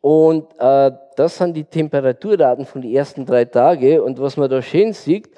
und 0.00 0.46
äh, 0.58 0.92
das 1.16 1.36
sind 1.36 1.54
die 1.54 1.64
Temperaturdaten 1.64 2.64
von 2.64 2.82
den 2.82 2.94
ersten 2.94 3.26
drei 3.26 3.44
Tagen. 3.44 4.00
Und 4.00 4.20
was 4.20 4.36
man 4.36 4.50
da 4.50 4.62
schön 4.62 4.92
sieht, 4.92 5.28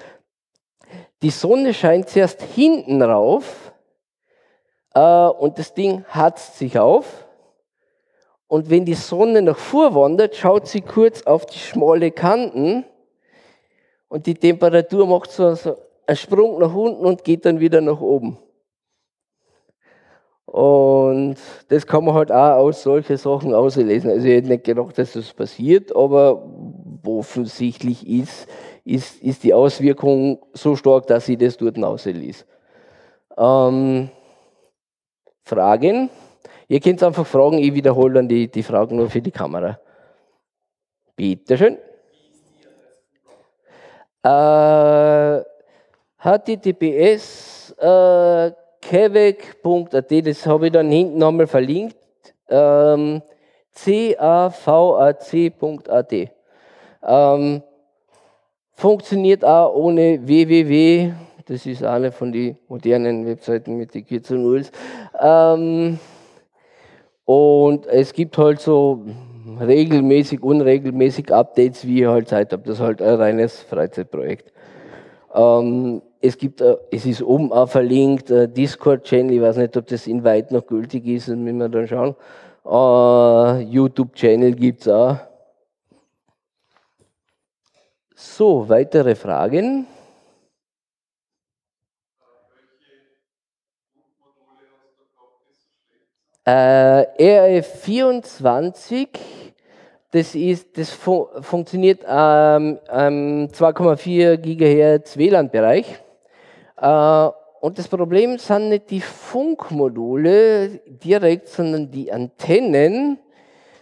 die 1.23 1.31
Sonne 1.31 1.75
scheint 1.75 2.09
zuerst 2.09 2.43
hinten 2.43 3.03
rauf 3.03 3.73
äh, 4.95 5.01
und 5.01 5.59
das 5.59 5.75
Ding 5.75 6.05
hatzt 6.09 6.59
sich 6.59 6.79
auf. 6.79 7.27
Und 8.47 8.71
wenn 8.71 8.85
die 8.85 8.95
Sonne 8.95 9.43
nach 9.43 9.59
vorwandert, 9.59 10.35
schaut 10.35 10.67
sie 10.67 10.81
kurz 10.81 11.23
auf 11.23 11.45
die 11.47 11.59
schmale 11.59 12.11
Kanten 12.11 12.85
und 14.09 14.27
die 14.27 14.35
Temperatur 14.35 15.07
macht 15.07 15.31
so 15.31 15.49
einen 16.07 16.17
Sprung 16.17 16.59
nach 16.59 16.75
unten 16.75 17.05
und 17.05 17.25
geht 17.25 17.45
dann 17.45 17.61
wieder 17.61 17.83
nach 17.83 18.01
oben. 18.01 18.39
Und 20.51 21.37
das 21.69 21.87
kann 21.87 22.07
man 22.07 22.15
halt 22.15 22.33
auch 22.33 22.57
aus 22.57 22.83
solchen 22.83 23.19
Sachen 23.19 23.53
auslesen. 23.53 24.11
Also 24.11 24.27
ich 24.27 24.33
hätte 24.33 24.49
nicht 24.49 24.65
gedacht, 24.65 24.97
dass 24.97 25.13
das 25.13 25.35
passiert, 25.35 25.95
aber 25.95 26.43
offensichtlich 27.07 28.09
ist, 28.09 28.49
ist, 28.83 29.23
ist 29.23 29.45
die 29.45 29.53
Auswirkung 29.53 30.39
so 30.55 30.75
stark, 30.75 31.07
dass 31.07 31.29
ich 31.29 31.37
das 31.37 31.59
dort 31.59 31.79
auslese. 31.83 32.47
Ähm, 33.37 34.09
Fragen? 35.45 36.09
Ihr 36.67 36.81
könnt 36.81 37.03
einfach 37.03 37.27
fragen, 37.27 37.59
ich 37.59 37.75
wiederhole 37.75 38.15
dann 38.15 38.29
die, 38.29 38.51
die 38.51 38.63
Fragen 38.63 38.97
nur 38.97 39.11
für 39.11 39.21
die 39.21 39.31
Kamera. 39.31 39.79
Bitte 41.15 41.59
schön. 41.59 41.77
Äh, 44.23 45.43
HTTPS 46.23 47.75
äh, 47.79 48.53
kevec.at, 48.89 50.27
das 50.27 50.47
habe 50.47 50.67
ich 50.67 50.73
dann 50.73 50.91
hinten 50.91 51.19
nochmal 51.19 51.47
verlinkt. 51.47 51.97
Ähm, 52.49 53.21
cavac.at. 53.75 55.33
Ähm, 57.07 57.63
funktioniert 58.73 59.45
auch 59.45 59.75
ohne 59.75 60.27
www. 60.27 61.13
Das 61.45 61.67
ist 61.67 61.85
eine 61.85 62.13
von 62.13 62.33
den 62.33 62.57
modernen 62.69 63.27
Webseiten 63.27 63.77
mit 63.77 63.95
den 63.95 64.07
Kürzel 64.07 64.39
Nulls. 64.39 64.73
Ähm, 65.21 65.99
und 67.25 67.87
es 67.87 68.13
gibt 68.15 68.39
halt 68.39 68.61
so 68.61 69.05
regelmäßig, 69.61 70.43
unregelmäßig 70.43 71.33
Updates, 71.33 71.87
wie 71.87 72.01
ich 72.01 72.07
halt 72.07 72.29
Zeit 72.29 72.53
habe. 72.53 72.63
Das 72.65 72.77
ist 72.77 72.81
halt 72.81 73.03
ein 73.03 73.15
reines 73.15 73.61
Freizeitprojekt. 73.63 74.53
Ähm, 75.35 76.01
es 76.21 76.37
gibt, 76.39 76.61
äh, 76.61 76.77
es 76.91 77.07
ist 77.07 77.23
oben 77.23 77.53
auch 77.53 77.69
verlinkt, 77.69 78.31
äh, 78.31 78.49
Discord-Channel, 78.49 79.35
ich 79.35 79.41
weiß 79.41 79.57
nicht, 79.57 79.77
ob 79.77 79.87
das 79.87 80.07
in 80.07 80.25
weit 80.25 80.51
noch 80.51 80.67
gültig 80.67 81.07
ist, 81.07 81.29
das 81.29 81.37
müssen 81.37 81.59
wir 81.59 81.69
dann 81.69 81.89
schauen. 81.89 82.17
Äh, 82.65 83.63
YouTube-Channel 83.65 84.55
gibt 84.55 84.83
es 84.83 84.89
auch. 84.89 85.17
So, 88.15 88.69
weitere 88.69 89.15
Fragen? 89.15 89.87
Äh, 96.45 97.61
RF24 97.61 99.09
das, 100.11 100.35
ist, 100.35 100.79
das 100.79 100.91
fu 100.91 101.29
funktioniert 101.43 102.05
am 102.07 102.79
ähm, 102.91 103.49
2,4 103.53 104.39
GHz 104.39 105.19
WLAN-Bereich. 105.19 106.01
Äh, 106.81 107.29
und 107.61 107.79
das 107.79 107.89
Problem 107.89 108.39
sind 108.39 108.69
nicht 108.69 108.91
die 108.91 109.01
Funkmodule 109.01 110.81
direkt, 110.87 111.49
sondern 111.49 111.91
die 111.91 112.13
Antennen. 112.13 113.19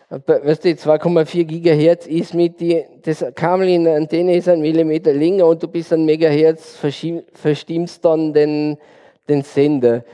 Weißt 0.08 0.64
du, 0.64 0.68
2,4 0.68 1.44
Gigahertz 1.44 2.06
ist 2.06 2.32
mit 2.32 2.60
die, 2.60 2.84
das 3.02 3.24
Kabel 3.34 3.68
in 3.68 3.84
der 3.84 3.96
Antenne 3.96 4.36
ist 4.36 4.48
ein 4.48 4.60
Millimeter 4.60 5.12
länger 5.12 5.46
und 5.46 5.62
du 5.62 5.68
bist 5.68 5.92
ein 5.92 6.04
Megahertz, 6.04 6.78
verstimmst 7.32 8.04
dann 8.04 8.32
den, 8.32 8.78
den 9.28 9.42
Sender. 9.42 10.04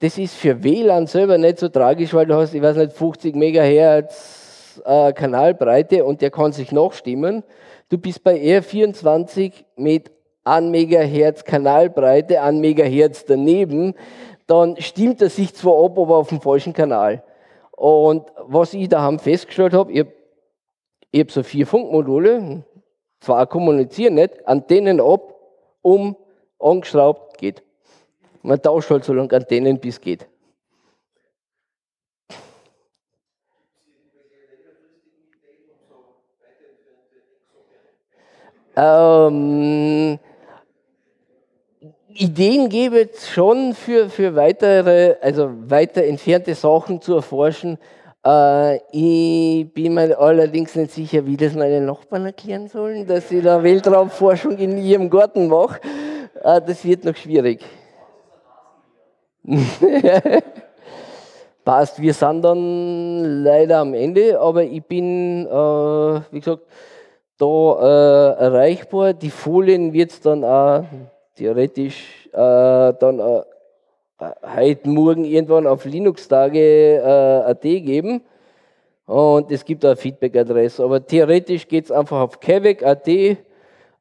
Das 0.00 0.18
ist 0.18 0.34
für 0.34 0.62
WLAN 0.62 1.06
selber 1.06 1.38
nicht 1.38 1.58
so 1.58 1.70
tragisch, 1.70 2.12
weil 2.12 2.26
du 2.26 2.34
hast, 2.34 2.54
ich 2.54 2.60
weiß 2.60 2.76
nicht, 2.76 2.92
50 2.92 3.34
Megahertz 3.34 4.80
äh, 4.84 5.12
Kanalbreite 5.12 6.04
und 6.04 6.20
der 6.20 6.30
kann 6.30 6.52
sich 6.52 6.70
noch 6.70 6.92
stimmen. 6.92 7.42
Du 7.88 7.98
bist 7.98 8.22
bei 8.22 8.36
R24 8.36 9.52
mit 9.76 10.10
1 10.44 10.70
Megahertz 10.70 11.44
Kanalbreite, 11.44 12.40
1 12.40 12.60
Megahertz 12.60 13.24
daneben, 13.24 13.94
dann 14.46 14.80
stimmt 14.80 15.22
er 15.22 15.30
sich 15.30 15.54
zwar 15.54 15.84
ab, 15.84 15.98
aber 15.98 16.16
auf 16.16 16.28
dem 16.28 16.40
falschen 16.40 16.72
Kanal. 16.72 17.22
Und 17.70 18.26
was 18.36 18.74
ich 18.74 18.88
daheim 18.88 19.18
festgestellt 19.18 19.72
habe, 19.72 19.92
ich 19.92 20.00
habe 20.00 20.12
hab 21.14 21.30
so 21.30 21.42
vier 21.42 21.66
Funkmodule, 21.66 22.64
zwar 23.20 23.46
kommunizieren 23.46 24.14
nicht, 24.14 24.46
Antennen 24.46 25.00
ab, 25.00 25.34
um, 25.80 26.16
angeschraubt, 26.58 27.38
geht. 27.38 27.62
Man 28.42 28.60
tauscht 28.60 28.90
halt 28.90 29.04
so 29.04 29.12
lange 29.12 29.32
Antennen, 29.32 29.78
bis 29.78 30.00
geht. 30.00 30.26
Ähm, 38.74 40.18
Ideen 42.14 42.68
gäbe 42.68 43.08
es 43.10 43.28
schon 43.28 43.74
für, 43.74 44.08
für 44.10 44.34
weitere, 44.34 45.16
also 45.20 45.50
weiter 45.66 46.04
entfernte 46.04 46.54
Sachen 46.54 47.00
zu 47.00 47.14
erforschen. 47.14 47.78
Äh, 48.24 48.76
ich 48.92 49.72
bin 49.72 49.94
mir 49.94 50.18
allerdings 50.18 50.74
nicht 50.74 50.92
sicher, 50.92 51.24
wie 51.26 51.36
das 51.36 51.54
meine 51.54 51.80
Nachbarn 51.80 52.26
erklären 52.26 52.68
sollen, 52.68 53.06
dass 53.06 53.30
ich 53.30 53.42
da 53.42 53.62
Weltraumforschung 53.62 54.58
in 54.58 54.78
ihrem 54.78 55.08
Garten 55.10 55.48
mache. 55.48 55.80
Äh, 56.42 56.60
das 56.60 56.84
wird 56.84 57.04
noch 57.04 57.16
schwierig. 57.16 57.64
Passt, 61.64 62.00
wir 62.00 62.14
sind 62.14 62.42
dann 62.42 63.42
leider 63.44 63.78
am 63.78 63.94
Ende, 63.94 64.38
aber 64.38 64.64
ich 64.64 64.84
bin, 64.84 65.46
äh, 65.46 66.20
wie 66.30 66.40
gesagt, 66.40 66.62
da 67.38 68.36
äh, 68.36 68.44
erreichbar. 68.44 69.14
Die 69.14 69.30
Folien 69.30 69.92
wird 69.92 70.10
es 70.10 70.20
dann 70.20 70.44
auch 70.44 70.84
theoretisch 71.34 72.28
äh, 72.32 72.36
dann 72.36 73.18
äh, 73.18 73.42
heute 74.56 74.88
Morgen 74.88 75.24
irgendwann 75.24 75.66
auf 75.66 75.84
Linux-Tage.at 75.84 77.64
äh, 77.64 77.80
geben. 77.80 78.22
Und 79.06 79.50
es 79.50 79.64
gibt 79.64 79.84
eine 79.84 79.96
Feedback-Adresse. 79.96 80.84
Aber 80.84 81.04
theoretisch 81.04 81.66
geht 81.66 81.86
es 81.86 81.90
einfach 81.90 82.20
auf 82.20 82.40
kevec.at. 82.40 83.08
Äh, 83.08 83.36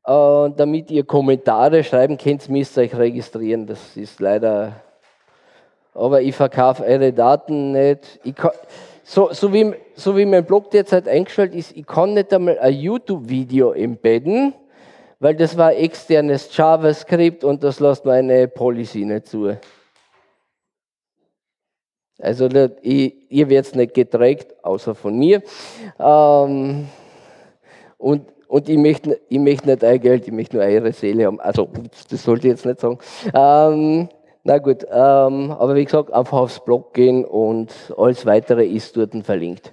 damit 0.03 0.89
ihr 0.89 1.03
Kommentare 1.03 1.83
schreiben 1.83 2.17
könnt, 2.17 2.49
müsst 2.49 2.77
ihr 2.77 2.83
euch 2.83 2.95
registrieren. 2.95 3.67
Das 3.67 3.95
ist 3.97 4.19
leider. 4.19 4.73
Aber 5.93 6.21
ich 6.21 6.35
verkaufe 6.35 6.83
eure 6.83 7.11
Daten 7.11 7.71
nicht. 7.73 8.19
Ich 8.23 8.35
kann, 8.35 8.51
so, 9.03 9.29
so, 9.33 9.51
wie, 9.51 9.73
so 9.95 10.15
wie 10.15 10.25
mein 10.25 10.45
Blog 10.45 10.71
derzeit 10.71 11.07
eingestellt 11.07 11.53
ist, 11.53 11.75
ich 11.75 11.85
kann 11.85 12.13
nicht 12.13 12.33
einmal 12.33 12.57
ein 12.59 12.73
YouTube-Video 12.73 13.73
embedden, 13.73 14.53
weil 15.21 15.35
das 15.35 15.55
war 15.55 15.75
externes 15.75 16.49
JavaScript 16.57 17.43
und 17.43 17.63
das 17.63 17.79
lässt 17.79 18.05
meine 18.05 18.47
Policy 18.47 19.05
nicht 19.05 19.27
zu. 19.27 19.55
Also 22.17 22.49
ich, 22.81 23.31
ihr 23.31 23.49
werdet 23.49 23.75
nicht 23.75 23.93
getrackt, 23.93 24.55
außer 24.63 24.95
von 24.95 25.17
mir. 25.17 25.43
Ähm, 25.99 26.87
und, 27.99 28.25
und 28.47 28.67
ich 28.67 28.77
möchte, 28.77 29.21
ich 29.29 29.39
möchte 29.39 29.69
nicht 29.69 29.83
euer 29.83 29.99
Geld, 29.99 30.27
ich 30.27 30.33
möchte 30.33 30.57
nur 30.57 30.65
eure 30.65 30.91
Seele 30.91 31.27
haben. 31.27 31.39
Also, 31.39 31.69
das 32.09 32.23
sollte 32.23 32.47
ich 32.47 32.53
jetzt 32.53 32.65
nicht 32.65 32.79
sagen. 32.79 32.97
Ähm, 33.33 34.09
na 34.43 34.57
gut, 34.57 34.83
ähm, 34.89 35.51
aber 35.51 35.75
wie 35.75 35.85
gesagt, 35.85 36.11
einfach 36.11 36.39
aufs 36.39 36.63
Blog 36.65 36.95
gehen 36.95 37.25
und 37.25 37.71
alles 37.95 38.25
weitere 38.25 38.65
ist 38.65 38.97
dort 38.97 39.13
verlinkt. 39.23 39.71